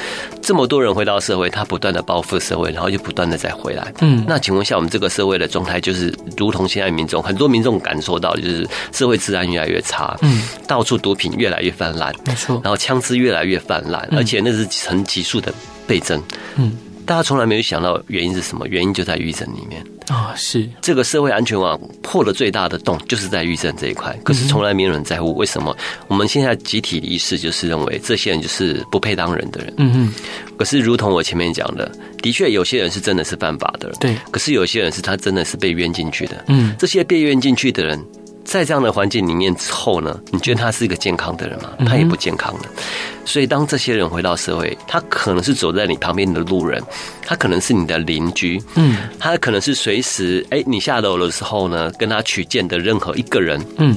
[0.40, 3.92] 这么多人回到社会，他不断的报复社会，然后又不断的再回来。
[4.00, 15.52] 嗯，那请问一下，我们这个社会的状态就是如同现在民众很多民众感受到，就是社会治安越来越差，嗯，到处毒品越来越泛滥，没错，然后枪支越来越泛滥，而且那是呈急速的。
[15.86, 16.18] 倍增，
[16.56, 16.72] 嗯，
[17.06, 18.66] 大家从来没有想到原因是什么？
[18.68, 24.16] 原因就在狱政里面啊，是这个社会安全网破了最大的洞，就是在狱政这一块。
[24.24, 25.76] 可是从来没有人在乎为什么？
[26.08, 29.72] 我们现在集体的意识就是认为这些人就是不配当人的人。
[29.78, 30.14] 嗯嗯。
[30.56, 31.90] 可是如同我前面讲的，
[32.22, 34.16] 的确有些人是真的是犯法的，对。
[34.30, 36.44] 可是有些人是他真的是被冤进去的。
[36.48, 38.02] 嗯，这些被冤进去的人。
[38.44, 41.70] 在这样的环境里面之后呢，你觉得他是一个健康的人吗？
[41.86, 42.68] 他也不健康的。
[43.24, 46.82] 所以当这些人回到社会，他可能是走在你旁边的路人，
[47.22, 53.96] 他可能是你的邻居，嗯，他可能是随时哎，你下楼的时候呢，跟他取件的任何一个人，嗯，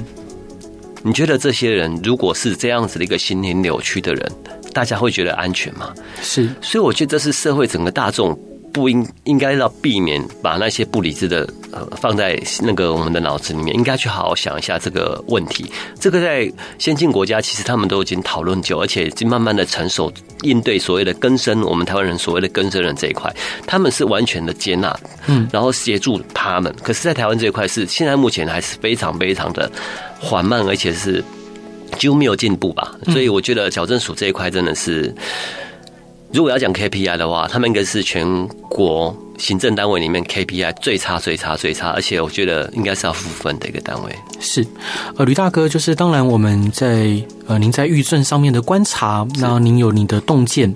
[1.03, 4.31] 你觉得这些人如果是这样子的一个心灵扭曲的人，
[4.73, 5.93] 大家会觉得安全吗？
[6.21, 8.39] 是，所以我觉得这是社会整个大众。
[8.77, 15.65] 不应应该要避免把那些不理智的呃放在那个我们的脑子里面，应该去好好想一下这个问题。
[15.99, 20.13] 这个在先进国家其实他们都已经讨论久，而且已经慢慢的成熟
[20.43, 23.35] 应对所谓的根生，我们台湾人所谓的根生人这一块，
[23.65, 26.71] 他们是完全的接纳，嗯，然后协助他们。
[26.83, 29.71] 可是，在台湾这一块是现在目前还是非常非常的
[30.19, 31.23] 缓慢，而且是
[31.97, 32.93] 几乎没有进步吧。
[33.05, 35.11] 所以，我觉得矫正署这一块真的是。
[36.33, 44.13] 如果要讲 KPI 的话，他们应该是全国行政单位里面 KPI 最差、最差、最差，而且我觉得应该是要负分的一个单位。
[44.39, 44.65] 是，
[45.15, 50.73] 呃，吕大哥，就是当然我们在呃您在狱政上面的观察，那您有您的洞见，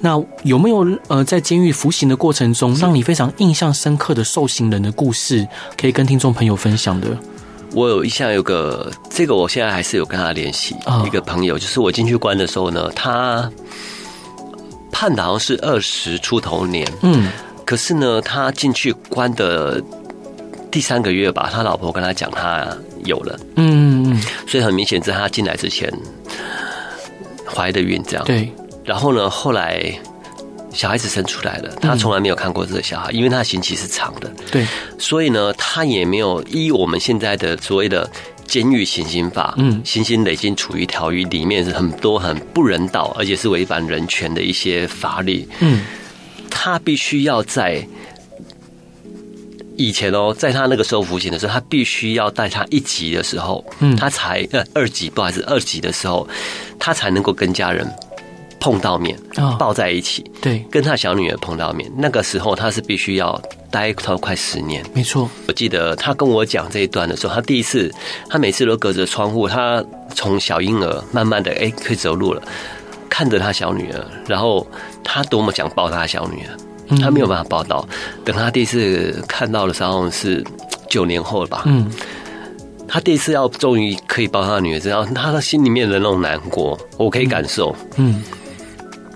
[0.00, 5.46] 那有没有呃在监狱服刑的过程中，让你非常印象深刻的受刑人的故事，
[5.78, 7.08] 可以跟听众朋友分享的？
[7.74, 13.50] 我有印象有个这个，我现在还是有跟他联系、哦、一个朋友，就是我进去关的时候呢，他。
[14.92, 17.28] 判的好像是二十出头年，嗯，
[17.64, 19.82] 可是呢，他进去关的
[20.70, 22.68] 第三个月吧，他老婆跟他讲他
[23.04, 25.92] 有了，嗯嗯，所以很明显在他进来之前
[27.44, 28.24] 怀的孕，这样。
[28.24, 28.48] 对。
[28.84, 29.92] 然后呢，后来
[30.72, 34.66] 小孩子生出来了，他从来没有看过这个小孩，因为他的刑期是长的，对，
[34.98, 38.08] 所以呢，他也没有依我们现在的所谓的。
[38.52, 45.80] 监狱行刑法，嗯，行刑累进处遇条约里面是很多很不人道，而且是违反人权的一些法律，嗯，
[46.50, 47.82] 他必须要在
[49.78, 56.28] 以前哦，在他那个时候服刑的时候，他必须要带他一级的时候，嗯，他才呃二级，不好意思，二级的时候，
[56.78, 57.90] 他才能够跟家人
[58.62, 59.18] 碰到面，
[59.58, 63.42] 抱在一起，对，跟他小女儿碰到面，那个时候他是必须要。
[63.72, 65.26] 待到快十年，没错。
[65.48, 67.90] 我记得他跟我讲这一段的时候，他第一次，
[68.28, 69.82] 他每次都隔着窗户，他
[70.14, 72.42] 从小婴儿慢慢的哎、欸、可以走路了，
[73.08, 74.66] 看着他小女儿，然后
[75.02, 77.88] 他多么想抱他小女儿，他没有办法抱到。
[78.26, 80.44] 等他第一次看到的时候是
[80.90, 81.62] 九年后了吧？
[81.64, 81.90] 嗯，
[82.86, 87.74] 他第一次要终于可以抱他的女儿，然后他的心里面的那种难过，我可以感受。
[87.96, 88.22] 嗯，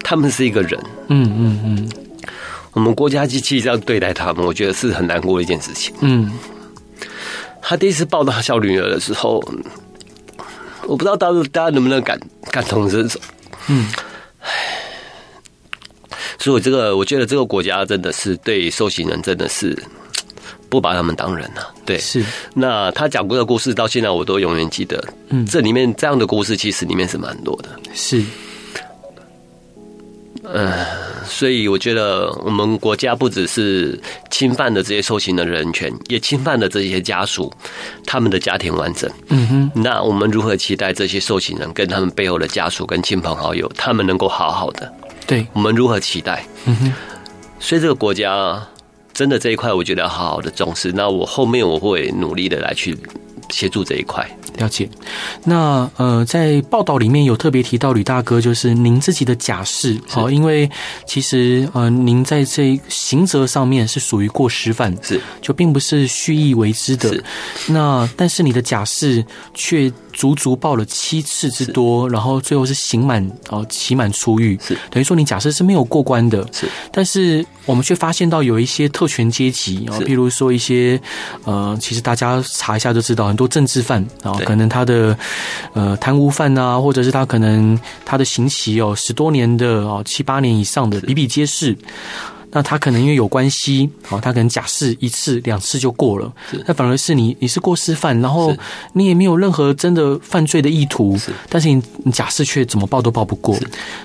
[0.06, 0.80] 他们是一个人。
[1.08, 1.90] 嗯嗯嗯。
[2.74, 5.92] 我们国家机器这样对待他们，我觉得是很难过的一件事情。
[6.00, 6.30] 嗯，
[7.60, 9.42] 他第一次抱到小女儿的时候，
[10.84, 12.20] 我不知道大家大家能不能感
[12.52, 13.18] 感同身受。
[13.68, 13.88] 嗯，
[16.38, 19.76] 所以这个我觉得这个国家真的是对受刑人真的是
[20.68, 21.74] 不把他们当人啊。
[21.84, 22.24] 对，是。
[22.54, 25.02] 那他讲过的故事到现在我都永远记得。
[25.30, 27.70] 嗯，这里面这样的故事其实里面是蛮多的。
[27.92, 28.22] 是。
[30.52, 30.72] 嗯，
[31.24, 37.52] 所以我觉得我们国家不只是侵犯了这些受刑的人权，也侵犯了这些家属
[38.04, 39.10] 他们的家庭完整。
[39.28, 44.92] 嗯哼，那我们如何期待这些受刑人跟他们背后的家属跟亲朋好友，他们能够好好的？
[45.26, 46.46] 对，我们如何期待？
[46.66, 46.92] 嗯哼，
[47.58, 48.64] 所以这个国家
[49.12, 50.92] 真的这一块，我觉得要好好的重视。
[50.92, 52.96] 那我后面我会努力的来去
[53.50, 54.26] 协助这一块。
[54.56, 54.88] 了解，
[55.44, 60.70] 那呃，在报道里面有特别提到吕大哥，就是您自己的假释，好，因为
[61.06, 67.22] 其实呃，您在这刑责上面是属于过失犯，是就并不是蓄意为之的。
[67.66, 74.74] 那但是你的假释却足足报了七次之多，然后最后是刑满哦，期满出狱，是。
[74.90, 80.98] 等于说你假设是没有过关的，是，但是我们却发现到有一些特权阶级啊，譬如说一些
[81.44, 84.32] 呃，其实大家查一下就知道，很多政治犯啊。
[84.46, 85.16] 可能他的
[85.74, 91.76] 呃贪污犯啊，或者是他可能他的刑期哦十多年的哦，七八年以上的比比皆是。
[92.56, 96.32] 那他可能因为有关系，哦，他可能假释一次两次就过了。
[96.66, 98.56] 那反而是你，你是过失犯，然后
[98.94, 101.18] 你也没有任何真的犯罪的意图，
[101.50, 103.54] 但是你你假释却怎么报都报不过，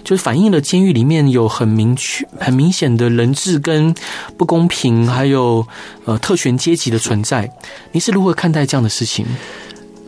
[0.03, 3.95] 就是反映了监狱里面有很明确、很明显的人质跟
[4.37, 5.65] 不公平，还有
[6.03, 7.49] 呃特权阶级的存在。
[7.93, 9.25] 你是如何看待这样的事情？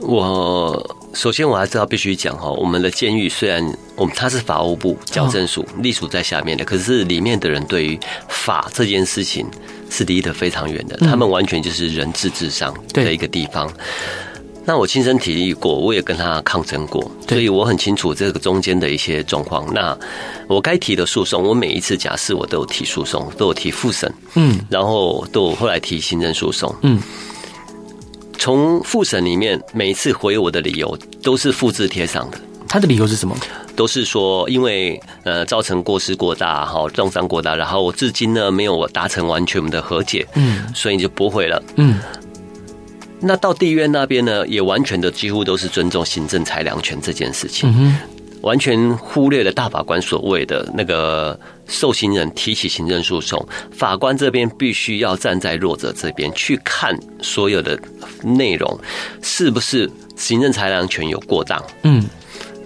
[0.01, 3.63] 我首先我还是要必须讲哈，我们的监狱虽然
[3.95, 9.45] 我们它是法务部矫正署隶属在下面的，可是里面的人对于法这件事情
[9.89, 13.71] 是离得非常远的，他们完全就是人治至上的一个地方。
[14.65, 19.71] 那我亲身体历过，我也跟他抗争过，所以我很清楚这个中间的一些状况。
[19.73, 19.95] 那
[20.47, 26.99] 我该提的诉讼，我每一次假释我都有提诉讼，都有提复审，嗯，然后都有后来提行政诉讼，嗯。
[28.38, 32.39] 从复审里面，每次回我的理由都是复制贴上的。
[32.67, 33.38] 他的理由是什么？
[33.76, 42.00] 都是说因为呃造成过失过大，哈，重伤过大，然后我至今呢没有达成完全的和解，嗯，所以你就驳回了，嗯。
[43.19, 47.74] 那到地院那边呢，也完全的几乎都是尊重行政裁量权这件事情。
[47.78, 47.96] 嗯
[48.43, 57.79] 完全忽略了大法官所谓的那个受刑人提起行政诉讼，法官这边必须要站在弱者这边去看所有的
[58.21, 58.79] 内容
[59.21, 62.03] 是不是行政裁量权有过当，嗯，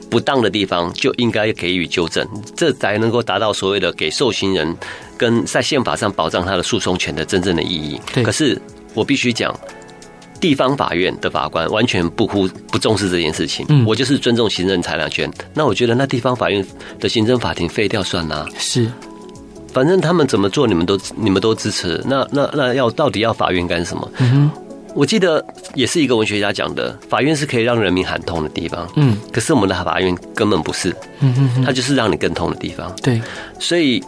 [0.09, 4.75] 不当的地方就应该给予纠正，这才能够达到所谓的给受刑人
[5.15, 8.01] 跟在宪法上保障他的诉讼权的真正的意义。
[8.13, 8.59] 对，可是
[8.93, 9.57] 我必须讲。
[10.39, 13.65] 地方法院的法官完全不忽不重视这件事情。
[13.69, 15.31] 嗯，我就是尊重行政裁量权。
[15.53, 16.65] 那我觉得那地方法院
[16.99, 18.47] 的行政法庭废掉算了。
[18.57, 18.87] 是，
[19.73, 22.01] 反正他们怎么做，你们都你们都支持。
[22.05, 24.09] 那那那要到底要法院干什么？
[24.93, 25.43] 我记得
[25.75, 28.87] 也是一个文学家讲的，法院是可以让人民喊痛的地方。
[28.95, 30.95] 嗯，可是我们的法院根本不是。
[31.19, 32.91] 嗯哼，它就是让你更痛的地方。
[33.03, 33.21] 对，
[33.59, 34.03] 所以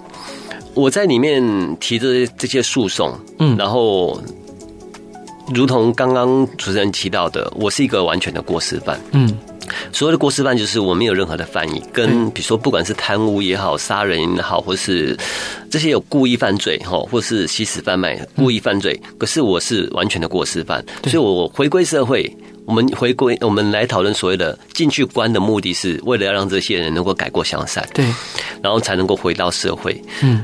[0.73, 1.43] 我在里面
[1.79, 4.21] 提着这些诉讼，嗯，然后。
[5.53, 8.99] 如同刚刚主持人提到的，我是一个完全的过失犯。
[9.11, 9.37] 嗯，
[9.91, 15.17] 所谓的过失犯就是我没有任何的犯意，跟比如说不管是贪污也好、杀人也好，或是
[15.69, 20.83] 这些有故意犯罪哈，或是吸食贩卖故意犯罪，可是我是完全的过失犯。
[21.03, 22.31] 所以我回归社会，
[22.65, 28.05] 我们回归，我们来讨论所谓的进去关的目的是为了要让这些人能够改过向善，对，
[28.61, 29.99] 然后才能够回到社会。
[30.21, 30.43] 嗯。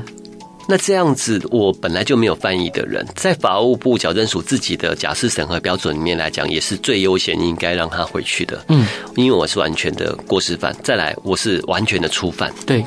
[0.68, 8.64] 那这样子，我本来就没有犯意的人，在法务部矫正署自己的假释审核标准里面来讲，也是最优先应该让他回去的。
[8.68, 12.52] 嗯，因为我是完全的过失犯，再来我是完全的初犯。
[12.66, 12.84] 对，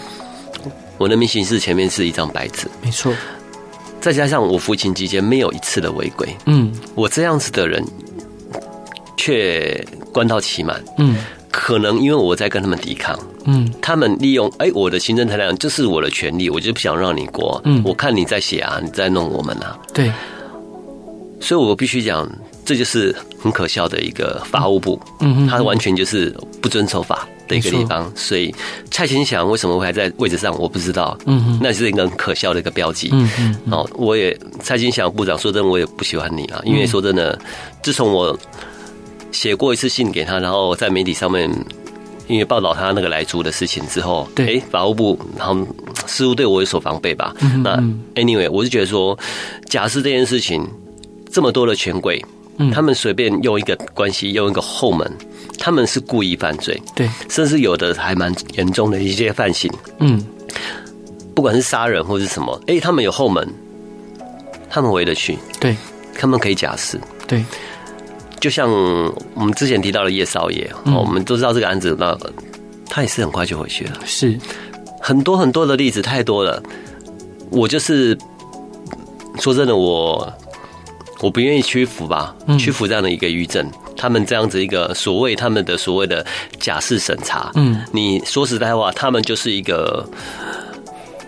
[0.97, 3.13] 我的民刑事前面是一张白纸，没错。
[4.01, 7.83] 再加上我服刑期间没有一次的违规，嗯，我这样子的人
[9.15, 11.15] 却关到期满，嗯。
[11.51, 20.11] 可能因为我在跟他们抵抗，嗯，他们利用哎、欸，我的行政裁量这是我的权利，我就不想让你过，嗯，我看你在写啊，你在弄我们啊，对，
[21.39, 22.29] 所以我必须讲，
[22.63, 28.53] 这就是很可笑的一个法务部，嗯，他完全就是不遵守法的一个地方，所以
[28.91, 37.37] 蔡清祥为什么会还在位置上，我不知道，嗯，那是一个很可笑的一个标记，嗯嗯，哦，我也蔡清祥部长说真的，我也不喜欢你啊，因为说真的，
[37.81, 38.37] 自从我。
[39.31, 41.47] 写过一次信给他，然后在媒体上面，
[42.29, 45.67] 因为报道他那个莱猪的事情之后，对，哎，法务部然后
[46.05, 47.35] 似乎对我有所防备吧。
[47.41, 47.75] 嗯、那
[48.21, 49.17] anyway，我是觉得说，
[49.65, 50.65] 假释这件事情，
[51.31, 52.23] 这么多的权贵，
[52.57, 55.11] 嗯、他们随便用一个关系，用一个后门，
[55.57, 60.23] 他们是故意犯罪，对，甚至有的还蛮严重的一些犯行，嗯。
[61.35, 63.47] 不管是杀人或是什么，哎，他们有后门，
[64.69, 65.73] 他们回得去，对，
[66.13, 67.41] 他们可以假释，对。
[68.39, 68.69] 就像
[69.33, 72.17] 我们之前提到的叶少爷，嗯，我们都知道这个案子，那
[72.87, 73.99] 他也是很快就回去了。
[74.05, 74.37] 是。
[75.01, 76.61] 很多很多的例子太多了，
[77.49, 78.17] 我就是
[79.39, 80.33] 说真的，我
[81.21, 86.25] 我不愿意屈服吧，屈服这样的一个余震，他们这样子一个所谓他们的所谓的
[86.59, 90.07] 假释审查，嗯，你说实在话，他们就是一个。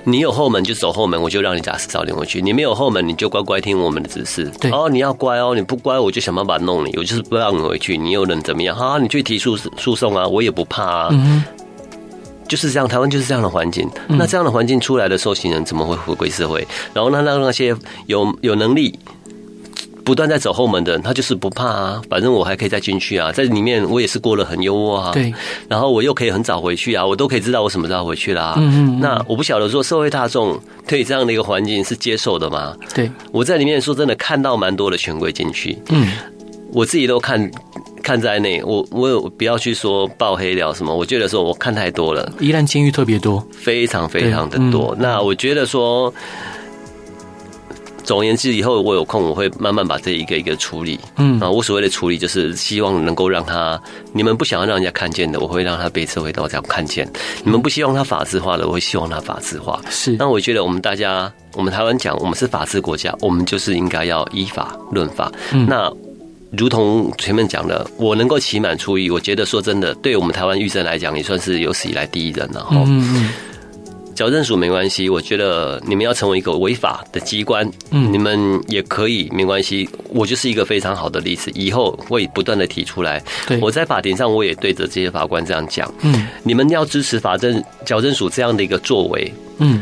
[0.03, 2.41] 你有后门就走后门，我就让你假释早点回去。
[2.41, 4.51] 你没有后门，你就乖乖听我们的指示。
[4.59, 6.95] 对哦，你要乖哦，你不乖，我就想办法弄你。
[6.97, 8.75] 我就是不让你回去，你又能怎么样？
[8.75, 11.09] 好，你去提诉诉讼啊，我也不怕啊。
[11.11, 11.43] 嗯，
[12.47, 13.89] 就是这样，台湾就是这样的环境。
[14.07, 16.67] 那这样的环境出来的受刑人怎么会回归社会？
[16.93, 17.75] 然后那让那些
[18.07, 18.97] 有有能力。
[20.03, 25.11] 不断在走后门的人，他就是不怕啊，反正我还可以再进去啊，在里面我也是过得很优渥啊。
[25.13, 25.33] 对，
[25.67, 28.55] 然后我又可以很早回去啊，我都可以知道我什么时候回去啦。
[28.57, 28.99] 嗯嗯。
[28.99, 32.75] 那我不晓得说社会大众对这样的一个环境是接受的吗？
[32.93, 36.07] 对，我在里面说真的看到蛮多的权贵进去，嗯，
[36.73, 37.51] 我自己都看
[38.03, 44.95] 看在内，我我有不要去说爆黑料什么，我觉得说我看太多了，宜兰监狱特别多，非常非常的多。
[44.99, 46.13] 那我觉得说。
[48.03, 50.99] 总而言之，以后我有空，我会慢慢把这一个一个处理。
[51.17, 53.81] 嗯，啊，我所谓的处理，就是希望能够让他，
[54.13, 57.05] 你们不想要让人家看见的，我会让他被社会大众看见；
[57.43, 59.81] 你们不希望他法制化的，我会希望他法制化。
[59.89, 60.15] 是。
[60.19, 65.31] 那我觉得，我们大家，我们台湾讲，我们是法治国家，我们就是应该要依法论法。
[65.53, 65.65] 嗯。
[65.69, 65.91] 那
[66.51, 72.63] 如同前面讲的，我能够期满出狱，我觉得说真的，对我们台湾狱政来讲，也算是有史以来第一人了。
[72.63, 72.75] 哈。
[72.85, 73.29] 嗯嗯。
[74.21, 79.89] 矫正署没关系，我觉得你们要成为一个违法的机关，嗯，你们也可以没关系。
[80.09, 83.19] 我就是一个非常好的例子，以后会不断的提出来。
[83.47, 89.81] 对，我在法庭上，我也对着这些法官这样讲，嗯，你们要支持法政矫正署这样的一个作为，嗯。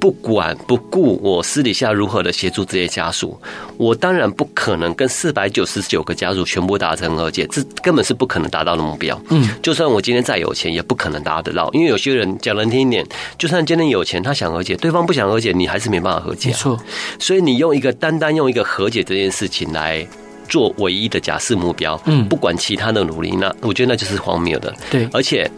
[0.00, 3.38] 不管不顾我私底下如何的协助这些家属，
[3.76, 9.20] 我当然不可能跟四百九十九个家属全部达成和解，这根本是不可能达到的目标。
[9.28, 16.48] 嗯，就算我今天再有钱，也不可能达得到，因为有些人讲难听一点，就算今天有钱，他想和解，对方不想和解，你还是没办法和解。
[16.48, 16.80] 没错，
[17.18, 20.06] 所以你用一个单单用一个和解这件事情来
[20.48, 24.74] 做唯一的假设目标，嗯，不管其他的努力，那我觉得那就是荒谬的。
[24.90, 25.50] 对，而且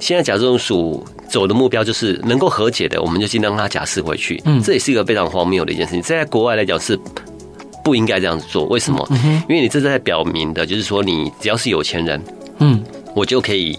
[0.00, 1.06] 现在矫正署。
[1.30, 4.40] 走的目标就是能够和解的，我们就尽量让他假释回去。
[4.44, 6.00] 嗯，这也是一个非常荒谬的一件事情。
[6.00, 6.98] 在国外来讲是
[7.84, 8.64] 不应该这样子做。
[8.64, 9.06] 为什么？
[9.48, 12.22] 因为你这是在表明的，就是说你只要是有钱人，
[12.58, 12.82] 嗯，
[13.14, 13.78] 我就可以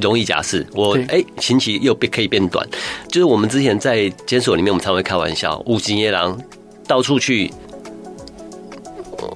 [0.00, 0.66] 容易假释。
[0.74, 2.66] 我哎，刑期又变可以变短。
[3.08, 6.38] 就是我们之前在监所里面，我们常会开玩笑，五级野狼
[6.86, 7.50] 到处去。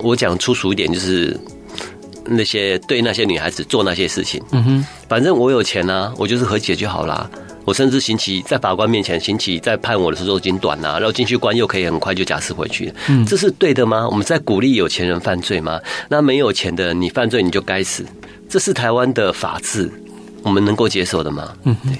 [0.00, 1.38] 我讲粗俗一点，就是。
[2.26, 7.30] 那些对那些女孩子做那些事情，嗯哼，反正我有钱啊，我就是和解就好啦。
[7.66, 12.92] 我甚至刑期在法官面前，刑期在判我的时候已经短了，然后进去关又可以很快就假释回去。
[13.08, 14.06] 嗯，这是对的吗？
[14.10, 15.80] 我们在鼓励有钱人犯罪吗？
[16.08, 18.04] 那没有钱的你犯罪你就该死，
[18.50, 19.90] 这是台湾的法治，
[20.42, 21.54] 我们能够接受的吗？
[21.64, 21.96] 嗯，对。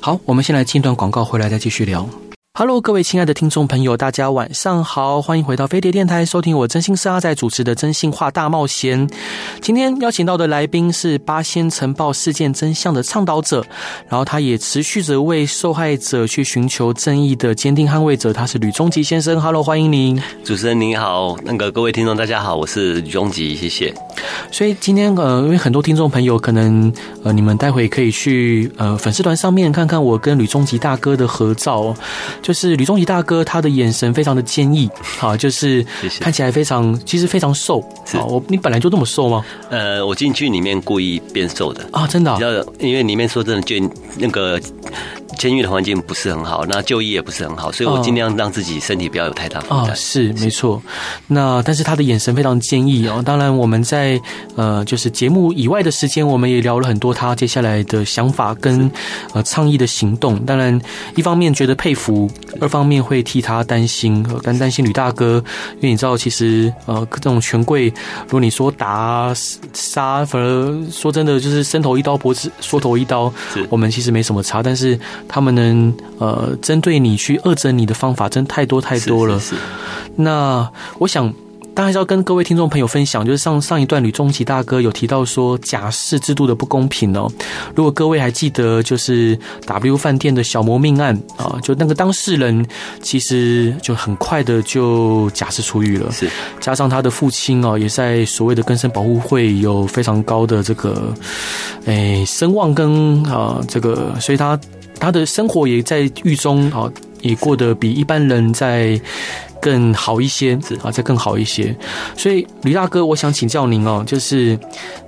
[0.00, 2.08] 好，我们先来进一段广告，回来再继续聊。
[2.56, 9.08] Hello，各位亲爱的听众朋友，大家晚上好，欢迎回到飞碟电台，收听我真心是阿仔主持的《真心话大冒险》。
[9.60, 13.66] 今天邀请到的来宾是八仙城爆事件真相的倡导者，
[14.08, 19.40] 然后他也持续着为受害者去寻求正义的坚定捍卫者，他是吕中吉先生。
[19.40, 23.92] Hello，欢迎您，主持人您好，那个各位听众大家好，我是吕中吉，谢谢。
[24.52, 26.92] 所以今天呃，因为很多听众朋友可能
[27.24, 31.92] 呃，你们待会可以去呃粉丝团上面看看我跟吕中吉大哥的合照。
[32.44, 35.84] 就是吕中奇大哥，他的眼神非常的坚毅， 好，就是
[36.20, 37.80] 看起来非常，其实非常瘦。
[38.12, 39.42] 好，我你本来就这么瘦吗？
[39.70, 42.38] 呃，我进去里面故意变瘦的啊，真的，啊，
[42.78, 44.60] 因为里面说真的，就那个。
[45.34, 49.90] 监狱的环境不是很好，那就医也不是很好，所以我尽量让自己身体不要有太大负担。
[49.90, 50.82] 哦，是没错。
[51.26, 53.22] 那但是他的眼神非常坚毅哦。
[53.24, 54.20] 当然，我们在
[54.56, 58.90] 呃，就是节目以外的时间，我们也聊了很多他接下来的想法跟
[59.32, 60.38] 呃倡议的行动。
[60.44, 60.80] 当然，
[61.16, 65.42] 一方面觉得佩服，二方面会替他担心，但担心吕大哥，
[65.76, 67.88] 因为你知道，其实呃，这种权贵，
[68.24, 69.32] 如果你说打
[69.72, 73.32] 杀，反而说真的，就是伸头一刀，脖子缩头一刀，
[73.68, 74.98] 我们其实没什么差，但是。
[75.28, 79.38] 他们能呃针对你去恶整你的方法，真太多太多了。
[79.40, 79.62] 是是是，
[80.16, 80.68] 那
[80.98, 81.32] 我想，
[81.74, 87.28] 当然是要跟各位听众朋友分享，就是上上一段吕中奇大哥有提到说假释制度的不公平哦。
[87.74, 92.64] 如果各位还记得，就是 W 饭店的小魔命案啊，就那个当事人
[93.02, 96.12] 其实就很快的就假释出狱了。
[96.12, 101.12] 是，加上他的父亲哦，也在所谓的根生保护会有非常高的这个
[101.86, 104.56] 诶声望跟啊这个，所以他。
[104.98, 106.90] 他的生活也在狱中啊，
[107.20, 109.00] 也过得比一般人在
[109.60, 111.74] 更好一些，啊，再更好一些。
[112.16, 114.58] 所以吕大哥，我想请教您哦，就是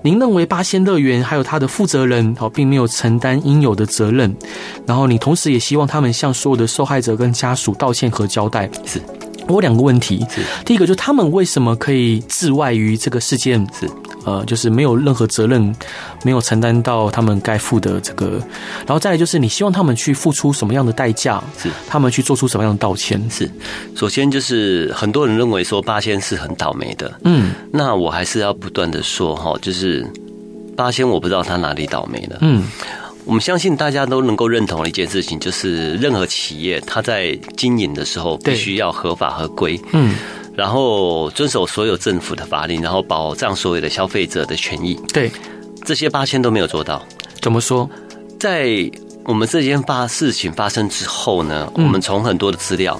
[0.03, 4.35] 您认为八仙乐园还有他的负责人哦，并没有承担应有的责任，
[4.87, 8.69] 然后你同时也希望他们向所有的受害者跟家属道歉和交代。
[8.85, 9.01] 是。
[9.49, 10.27] 我有两个问题，
[10.65, 13.65] 第一个，就是他们为什么可以置外于这个事件？
[13.79, 13.89] 是
[14.27, 15.75] 呃，就是没有任何责任，
[16.25, 18.33] 没有承担到他们该负的这个。
[18.79, 21.43] 然后再来就是，你希望他们去付出什么样的代价？
[21.57, 23.19] 是他们去做出什么样的道歉？
[23.31, 23.49] 是
[23.95, 30.05] 首先就是很多人认为说八仙是很倒霉的，嗯，那我还是要不断的说哈，就是
[30.77, 32.65] 八仙我不知道他哪里倒霉了，嗯。
[33.25, 40.15] 我们相信大家都能够认同的一件事情，就是任何企业它在经营的时候，必须要合法合规，嗯，
[40.57, 44.99] 然后遵守所有政府的法令，然后保障所有的消费者的权益。
[45.13, 45.31] 对，
[45.85, 47.05] 这些八仙都没有做到。
[47.43, 47.89] 怎么说？
[48.41, 48.91] 在
[49.25, 52.99] 我们这件发事情发生之后呢，我们从很多的资料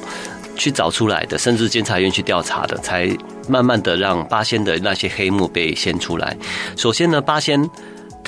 [0.57, 3.09] 去找出来的，甚至监察院去调查的，才
[3.49, 6.37] 慢慢的让八仙的那些黑幕被掀出来。
[6.77, 7.69] 首先呢，八仙。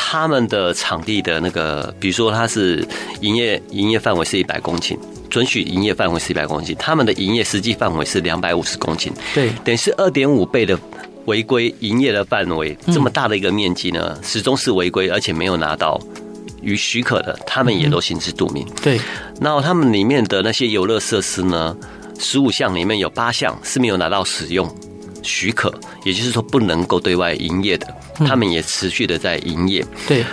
[0.01, 2.87] 他们的场地的那个，比如说它是
[3.21, 4.97] 营业营业范围是一百公顷，
[5.29, 10.79] 准许营业范围是一百公顷，他们的营业实际范围是两百五十公顷，对，等于是二点五倍的
[11.27, 16.01] 违规营业的范围，这么大的一个面积呢，始终是违规，而且没有拿到
[16.63, 18.65] 与许可的，他们也都心知肚明。
[18.81, 19.01] 对，
[19.41, 21.77] 然后他们里面的那些游乐设施呢，
[22.19, 24.73] 十五项里面有八项是没有拿到使用
[25.23, 25.73] 许可，
[26.05, 27.87] 也就是说不能够对外营业的。
[28.27, 30.25] 他们也持续的在营业，对，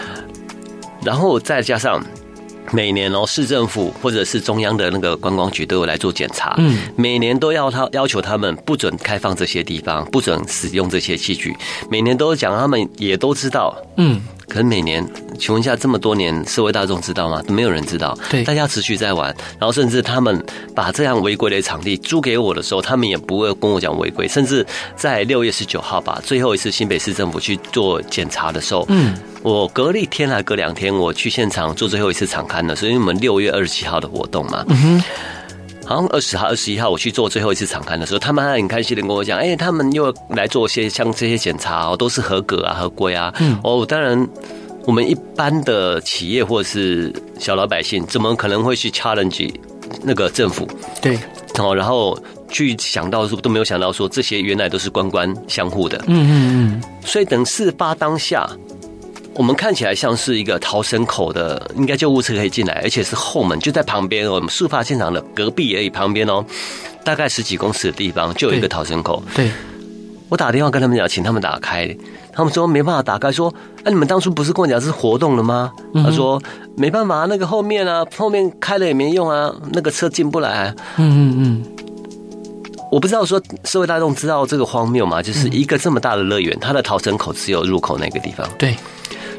[1.03, 2.03] 然后再加上
[2.71, 11.55] 每年哦，市政府或者是中央的那个观光局都有来做检查，嗯，每年都要他要求他们不准开放这些地方，不准使用这些器具，
[11.91, 14.19] 每年都讲，他们也都知道，嗯。
[14.47, 15.05] 可是每年，
[15.39, 17.41] 请问一下，这么多年，社会大众知道吗？
[17.47, 18.17] 没有人知道。
[18.29, 20.43] 对，大家持续在玩，然后甚至他们
[20.73, 24.27] 把这样违规的场地租给我的时候，他们也不会跟我讲违规。
[24.27, 24.65] 甚至
[24.95, 35.03] 在六月十九号吧，最后一次新北市政府去做检查的时候，嗯，我隔了一天还隔两天，我去现场做最后一次场刊的，所以我们六月二十七号的活动嘛，嗯哼。
[35.85, 44.27] 好像二十号、二十一号，我去做最后一次场刊的时候，他们还很开心的跟我讲：“哎，他们又来做些像这些检查哦，都是合格啊、合规啊。”嗯，哦，当然，
[44.85, 49.53] 我们一般的企业或者是小老百姓，怎么可能会去 challenge
[50.01, 50.67] 那个政府？
[51.01, 51.19] 对，
[51.59, 52.17] 哦，然后
[52.49, 55.97] 去想到说都没有想到说这些原来都是官官相护的。
[56.07, 58.49] 嗯嗯嗯，所以等事发当下。
[59.35, 64.29] 我们看起来像是一个逃生口的，应该救护车可以进来，而且是后门就在旁边。
[64.29, 66.43] 我们事发现场的隔壁而已，旁边哦，
[67.03, 69.21] 大概十几公尺的地方就有一个逃生口。
[69.35, 69.51] 对，
[70.29, 71.93] 我打电话跟他们讲，请他们打开，
[72.31, 73.29] 他们说没办法打开。
[73.29, 75.69] 说，哎，你们当初不是跟我讲是活动了吗？
[75.95, 76.41] 他说
[76.77, 80.73] 没办法，那个后面啊，后面开了也没用啊，那个车进不来。
[80.95, 81.65] 嗯嗯嗯，
[82.91, 85.21] 我不知道说社会大众知道这个荒谬吗？
[85.21, 88.47] 就是一个这么大的乐园，它的逃生口只有入口那个地方。
[88.57, 88.75] 对。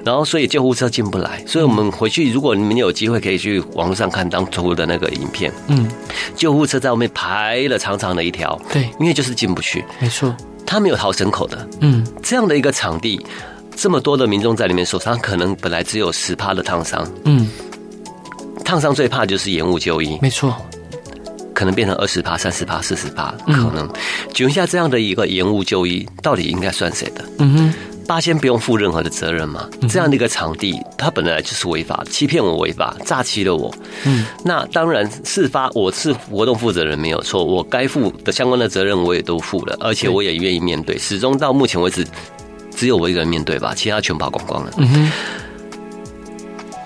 [0.05, 5.53] 然后，所以救护车进不来，所以我们回去，如果你们有机会，可以去网络上看当初的那个影片。
[5.67, 5.91] 嗯，
[6.37, 10.33] 救护车在外面排了长长的一条，对，因为就是进不去，没错，
[10.65, 11.69] 它没有逃生口的。
[11.81, 13.21] 嗯，这样的一个场地，
[13.75, 17.05] 这么多的民众在里面受伤，可能本来只有十趴的烫伤。
[17.25, 17.51] 嗯，
[18.65, 20.55] 烫伤最怕就是延误就医，没错，
[21.57, 23.89] 可能变成二十趴、三十趴、四十趴，可能。
[24.35, 27.25] 请问一下，这样的一个延误就医，到底应该算谁的？
[27.39, 27.75] 嗯哼。
[28.07, 29.69] 八仙不用负任何的责任嘛？
[29.89, 33.75] 这样的一个场地，它本来就是违法，欺骗我违法，诈欺了我。
[34.05, 40.97] 嗯，那当然事发我是活动负责人没有错，我该负的相关的责任我也都负了，而且我也愿意面对。
[40.99, 42.07] 始终到目前为止，
[42.77, 44.71] 只有我一个人面对吧，其他全跑光光了。
[44.77, 45.13] 嗯哼，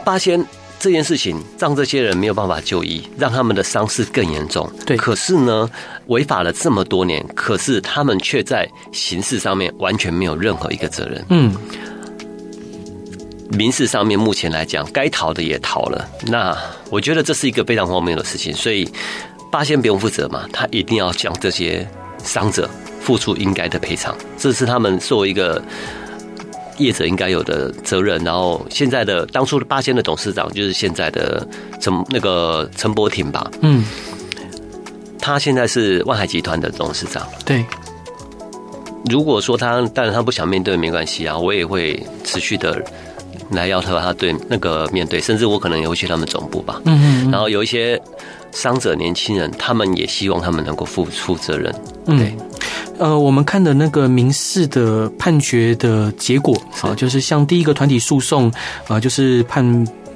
[0.04, 0.42] 八仙。
[0.80, 4.68] 这件事情让这些人没有办法就医，让他们的伤势更严重。
[4.86, 5.68] 对，可是呢，
[6.06, 11.22] 违法了这么多年，可是他们却在刑事上面完全没有任何一个责任。
[11.28, 11.54] 嗯，
[13.50, 16.08] 民事上面目前来讲，该逃的也逃了。
[16.26, 16.56] 那
[16.88, 18.88] 我觉得这是一个非常荒谬的事情，所以
[19.52, 21.86] 八仙不用负责嘛，他一定要将这些
[22.24, 22.68] 伤者
[23.02, 25.62] 付出应该的赔偿，这是他们作为一个。
[26.80, 31.46] 业者应该有的责任，然后现在的当初的八仙的董事长就是现在的
[31.80, 33.84] 陈那个陈伯廷吧，嗯，
[35.18, 37.26] 他现在是万海集团的董事长。
[37.44, 37.64] 对，
[39.10, 42.82] 如果说他，但是他不想面对没关系啊，我也会持续的
[43.50, 46.80] 来要求他对那个面对，甚至我可能也会去他们总部吧。
[46.86, 48.00] 嗯嗯，然后有一些
[48.52, 51.74] 伤者年轻人，他们也希望他们能够负负责任。
[52.06, 52.34] 对。
[53.00, 58.52] 呃，我们看的那个民事的判决的结果啊，就是像第一个团体诉讼
[58.86, 59.64] 啊，就是判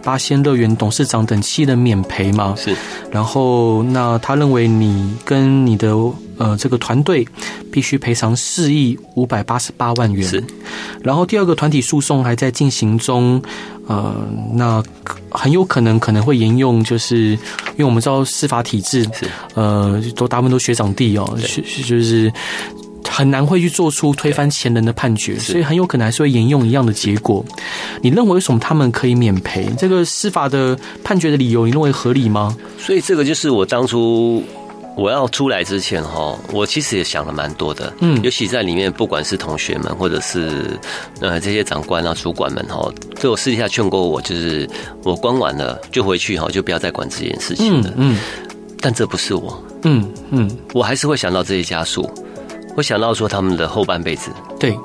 [0.05, 2.55] 八仙乐园董事长等七人免赔嘛。
[2.57, 2.77] 是。
[3.11, 5.97] 然后，那他认为你跟你的
[6.37, 7.27] 呃这个团队
[7.73, 10.29] 必须赔偿四亿五百八十八万元。
[10.29, 10.45] 是。
[11.03, 13.41] 然后第二个团体诉讼还在进行中，
[13.87, 14.15] 呃，
[14.53, 14.83] 那
[15.31, 22.33] 很有可能可能会沿用，就是因为我们知道司法体制是呃都大部分都学长弟哦，是就是。
[23.09, 27.45] 很难会去做出推翻前人的判决，所以很有可能还是会沿用一样的结果。
[28.03, 29.69] 你认为为什么他们可以免赔？
[29.79, 32.57] 这个司法的判决的理由，你认为合理吗？
[32.79, 34.43] 所以这个就是我当初
[34.97, 37.93] 我要出来之前哈，我其实也想了蛮多的。
[38.01, 40.79] 嗯，尤其在里面，不管是同学们，或者是
[41.21, 44.69] 呃这些长官啊、主管们哈，都有私底下劝过我，就是
[45.03, 47.93] 我关完了就回去哈，就不要再管这件事情了。
[47.97, 48.19] 嗯，
[48.81, 49.63] 但这不是我。
[49.83, 52.09] 嗯嗯，我还是会想到这些家属。
[52.77, 54.77] 我想到说他们的后半辈子，对，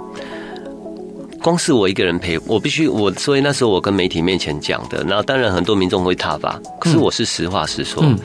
[1.41, 8.17] 光是我一个人赔，我必须我，所以那时候我跟媒体面前讲的，那当然很多民众会挞伐，可是我是实话实说，嗯、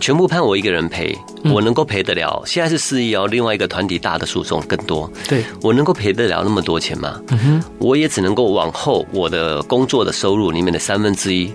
[0.00, 1.16] 全部判我一个人赔，
[1.52, 2.42] 我能够赔得了？
[2.46, 7.20] 现在是四亿哦，另外一个团体大的诉讼更多，对，我能够赔得了那么多钱吗？
[7.30, 11.52] 嗯哼，我也只能够往后我的工作的收入里面的三分之一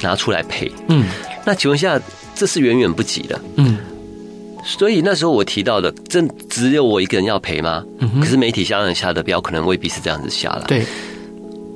[0.00, 1.04] 拿出来赔，嗯，
[1.44, 2.00] 那请问一下，
[2.34, 3.76] 这是远远不及的，嗯。
[4.76, 7.82] 所以那时候我提到的，真只有我一个人要赔吗？
[8.00, 8.20] 嗯。
[8.20, 10.64] 可是媒体下人下的标可能未必是这样子下了。
[10.68, 10.84] 对。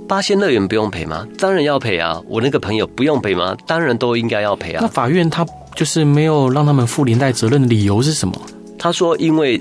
[0.06, 1.26] 八仙乐园不用赔吗？
[1.38, 2.20] 当然要赔啊！
[2.28, 3.56] 我那个朋友不用赔吗？
[3.66, 4.80] 当然都应该要赔啊。
[4.82, 8.34] 那法院他就是没有让他们负连带责任的理由是什么？
[8.78, 9.58] 他说因为。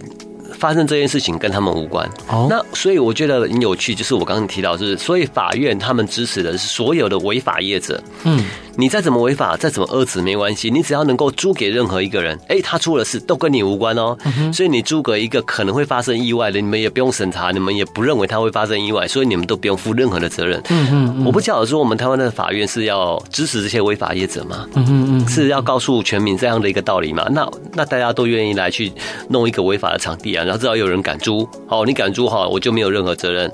[0.62, 2.08] 发生这件事情跟他们无关。
[2.30, 8.00] 哦，那所以我觉得很有趣，就是我刚刚提到，就是所以法院他们支持的是所有的违法业者。
[8.26, 8.46] 嗯，
[8.78, 14.16] 你再怎么违法，再怎么遏制没关系，你只要能够租给任何一个人，哎，他出了事都跟你无关哦。
[14.54, 20.62] 所以你租给一个可能会发生意外的，你们也不用审查，你们也不认为他会发生意外，所以你们都不用负任何的责任。
[20.70, 24.68] 嗯嗯，我不晓得说我们台湾的法院是要支持这些违法业者吗？
[24.76, 24.86] 嗯
[25.18, 27.26] 嗯，是要告诉全民这样的一个道理吗？
[27.32, 28.92] 那那大家都愿意来去
[29.30, 30.46] 弄一个违法的场地啊？
[30.52, 33.50] 然后只要有人敢租，好，你敢租哈，我就没有任何责任，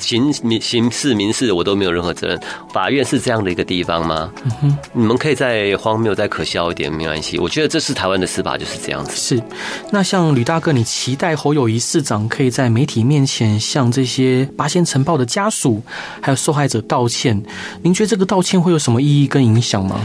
[0.00, 2.40] 刑民刑事民事我都没有任何责任。
[2.72, 4.32] 法院是这样的一个地方吗？
[4.44, 7.38] 嗯哼，你们可以再荒谬、再可笑一点，没关系。
[7.38, 9.14] 我觉得这是台湾的司法就是这样子。
[9.14, 9.42] 是，
[9.90, 15.82] 那像吕大哥，你期待侯友谊市长可以在媒体面前向这些八仙尘爆的家属
[16.22, 17.38] 还有受害者道歉，
[17.82, 20.00] 您觉得这个道歉会有什么意义跟影响吗？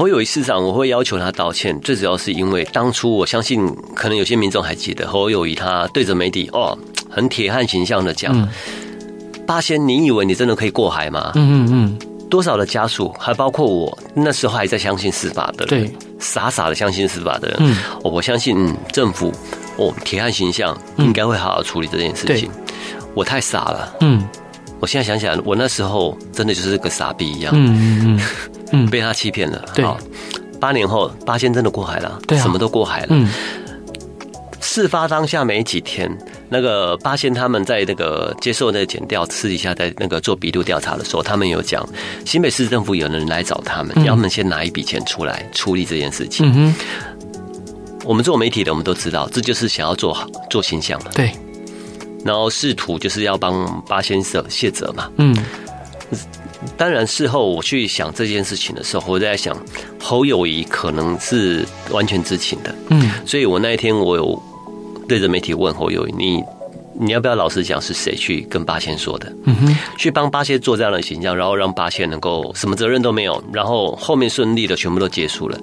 [0.00, 6.74] 侯友宜市长，我会要求他道歉，最主要是因为当初我相信，可能有些民众还记得侯友谊他对着媒体哦，
[7.10, 8.48] 很铁汉形象的讲：“嗯、
[9.46, 11.98] 八仙，你以为你真的可以过海吗？”嗯嗯嗯，
[12.30, 19.30] 多少的家属，还包括我那时候还在相信司法的人，对，傻傻的相信司法的人，嗯，我相信嗯政府
[19.76, 22.50] 哦铁汉形象应该会好好处理这件事情，
[23.12, 24.26] 我太傻了，嗯。
[24.82, 28.20] 我现在想想，我那时候真的就是个傻逼一样，嗯嗯嗯，
[28.90, 29.64] 被他欺骗了。
[29.74, 29.84] 对，
[30.60, 33.06] 八年后八仙真的过海了，对，什么都过海了。
[33.10, 33.28] 嗯，
[34.60, 36.10] 事发当下没几天，
[36.48, 41.86] 那个八仙他们在那个接受那个检调，私底下在那个做笔录调查的时候，他们有讲，
[42.24, 46.52] 新北市政府有人来找他们，要他们先拿一笔钱出来处理这件事情。
[46.54, 46.74] 嗯，
[48.04, 51.10] 我们做媒体的，我们都知道，这就是想要做好做形象嘛。
[51.14, 51.32] 对。
[52.22, 55.10] 然后试图就是要帮八仙社卸责嘛。
[55.16, 55.34] 嗯，
[56.76, 59.56] 当然事后我去想这件事情的时候，我在想
[59.98, 62.74] 侯友谊可能是完全知情的。
[62.88, 64.42] 嗯，所以我那一天我有
[65.08, 66.44] 对着媒体问侯友谊，你
[66.98, 69.32] 你要不要老实讲是谁去跟八仙说的？
[69.44, 75.58] 嗯哼，去帮八仙做这样的形象，然后让八仙能够什么责任都没有，然后后面顺利的全部都结束了。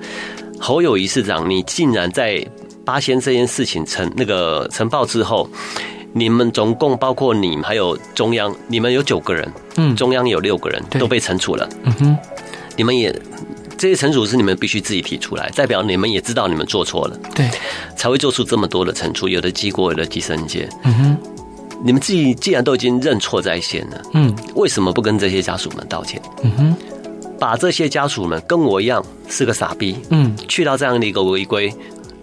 [0.59, 2.43] 侯友宜市长，你竟然在
[2.83, 5.47] 八仙这件事情成那个呈报之后。
[6.17, 12.17] 你们总共包括你还有中央，你们有九个人，嗯，中央有六个人都被惩处了，嗯哼，
[12.75, 13.13] 你们也
[13.77, 17.47] 这些惩处是你们必须自己提出来，代表你们也知道你们做错了，对，
[17.95, 21.17] 才会做出这么多的惩处，有的记过，有的记申诫，嗯哼，
[21.85, 26.19] 你们自己既然都已经认错在先了，嗯，为什么不跟这些家属们道歉？
[26.41, 26.75] 嗯哼，
[27.39, 31.71] 把这些家属们跟我一样是个傻逼，嗯，去到这样的一个违规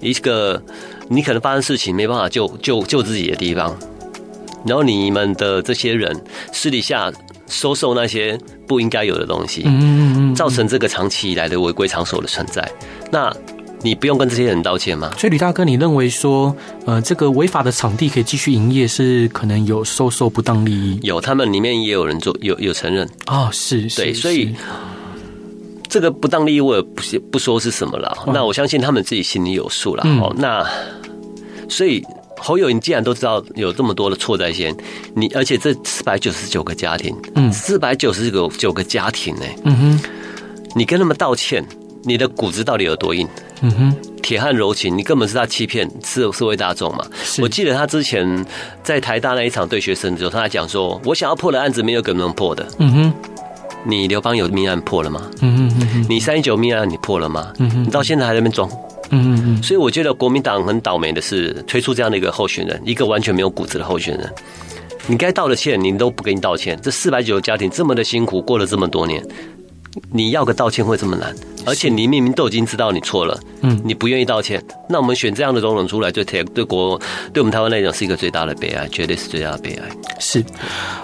[0.01, 0.61] 一个。
[1.09, 3.77] 你可能发生事情没办法救救救自己的地方，
[4.67, 6.19] 然后你们的这些人
[6.53, 7.13] 私底下
[7.47, 12.67] 收受那些不应该有的东西，嗯嗯嗯，造成这个长期以来的违规场所的存在，
[13.11, 13.31] 那
[13.83, 15.13] 你不用跟这些人道歉吗？
[15.19, 20.99] 所以吕大哥，你认为说，呃，这个违法的场地可以继续营业，是可能有收受不当利益？
[21.03, 24.55] 有，他们里面也有人做，有有承认哦，是，对，所以。
[25.95, 30.03] 这个不当利益我也不不说是什么了，那我相信他们自己心里有数了。
[30.21, 30.69] 哦，那
[31.69, 32.05] 所以
[32.37, 34.77] 侯友你既然都知道有这么多的错在先，
[35.15, 40.01] 你而且这四百九十九个家庭，嗯，四百九十九九个家庭呢、欸，嗯哼，
[40.75, 41.65] 你跟他们道歉，
[42.03, 43.29] 你的骨子到底有多硬？
[43.63, 47.07] 嗯哼，铁汉柔情，你根本是他欺骗社社会大众嘛。
[47.41, 48.45] 我记得他之前
[48.83, 52.67] 在台大那一场对学生的时候，他还讲说，我想要破的案子没有可能破的。
[52.81, 53.13] 嗯哼，
[53.87, 55.31] 你刘邦有命案破了吗？
[55.41, 57.53] 嗯哼，你三一九命案你破了吗？
[57.59, 58.69] 嗯嗯，你到现在还在那边装。
[59.11, 64.33] 嗯嗯，所以我觉得国民党很倒霉的是推出这样的一个候选人，一个完全没有骨子的候选人。
[65.07, 66.79] 你该道的歉，你都不给你道歉。
[66.83, 69.23] 这四百九个家庭这么的辛苦，过了这么多年，
[70.11, 71.35] 你要个道歉会这么难？
[71.67, 77.01] 而且你明明都已经知道你错了，嗯，你不愿意道歉，那我们选这样的总统出来，对台对国
[77.33, 79.89] 对我们台湾来讲是一个最大的悲哀，绝对是最大的悲哀。
[80.21, 80.45] 是，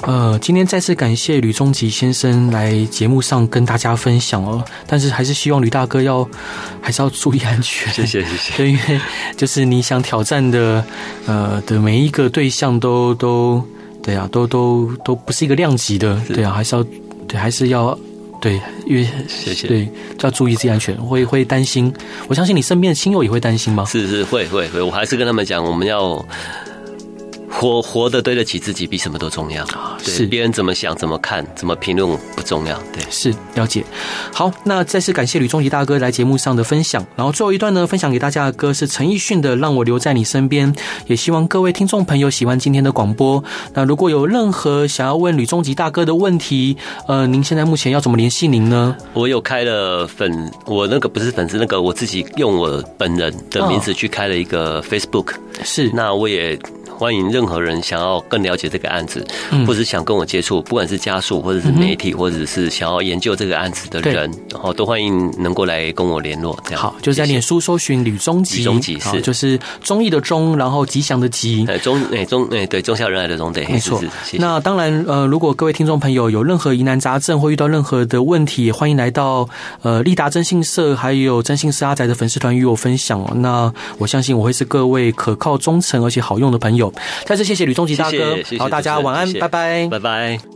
[0.02, 6.28] 呃，今天再次感谢吕中吉先生来节目上跟大家分享哦，但是还是希望吕大哥要
[6.82, 7.90] 还是要注意安全。
[7.94, 8.56] 谢谢谢谢。
[8.58, 9.00] 对，因为
[9.36, 10.84] 就是你想挑战的，
[11.26, 13.64] 呃的每一个对象都都
[14.02, 16.84] 对啊，都都都不是一个量级的，对啊，还是要
[17.26, 17.98] 对，还是要。
[18.40, 19.68] 对，因为谢谢。
[19.68, 19.84] 对，
[20.16, 21.92] 就要注意自己安全，会会担心。
[22.26, 23.84] 我相信你身边的亲友也会担心吗？
[23.84, 26.24] 是是会会会，我还是跟他们讲，我们要。
[27.50, 29.98] 活活的对得起自己，比什么都重要啊。
[30.02, 32.80] 是别人怎么想、怎么看、怎么评论不重要。
[32.92, 33.84] 对，是了解。
[34.32, 37.04] 好，那再次感谢吕中吉大哥来节目上的分享。
[37.16, 40.72] 然后最后一段呢，分享给大家的歌是陈奕迅的《让我留在你身边》。
[41.06, 43.42] 也希望各位听众朋友喜欢今天的广播。
[43.74, 46.76] 那如果有任何想要问吕中吉大哥的问题，
[47.08, 48.96] 呃，您现在目前要怎么联系您呢？
[49.12, 55.34] 我有开了粉，我那个不是粉丝，那个我自己用我本人的名字去开了一个 Facebook。
[55.62, 56.58] 是，那我也。
[57.00, 59.26] 欢迎任何人想要更了解这个案子，
[59.66, 66.54] 或者想跟我接触，不管是家属或者是媒体，或者是想要研究这个案子的人，然后都欢迎能够来跟我联络。
[66.66, 73.98] 这样好，就在脸书搜寻吕中吉，吕中吉是就是忠义的忠，然后吉祥的吉，哎忠哎忠哎对忠孝仁爱的忠对，没错。
[74.34, 79.48] 那当然呃，如果各位听众朋友有任何疑难杂症或遇到任何的问题，也欢迎来到
[79.80, 83.32] 呃立达征信社还有征信社阿宅的粉丝团与我分享哦。
[83.36, 86.89] 那我相信我会是各位可靠、忠诚而且好用的朋友。
[87.24, 90.50] 再次谢谢吕中吉大哥，谢谢谢谢，好，大家晚安，拜拜，拜拜。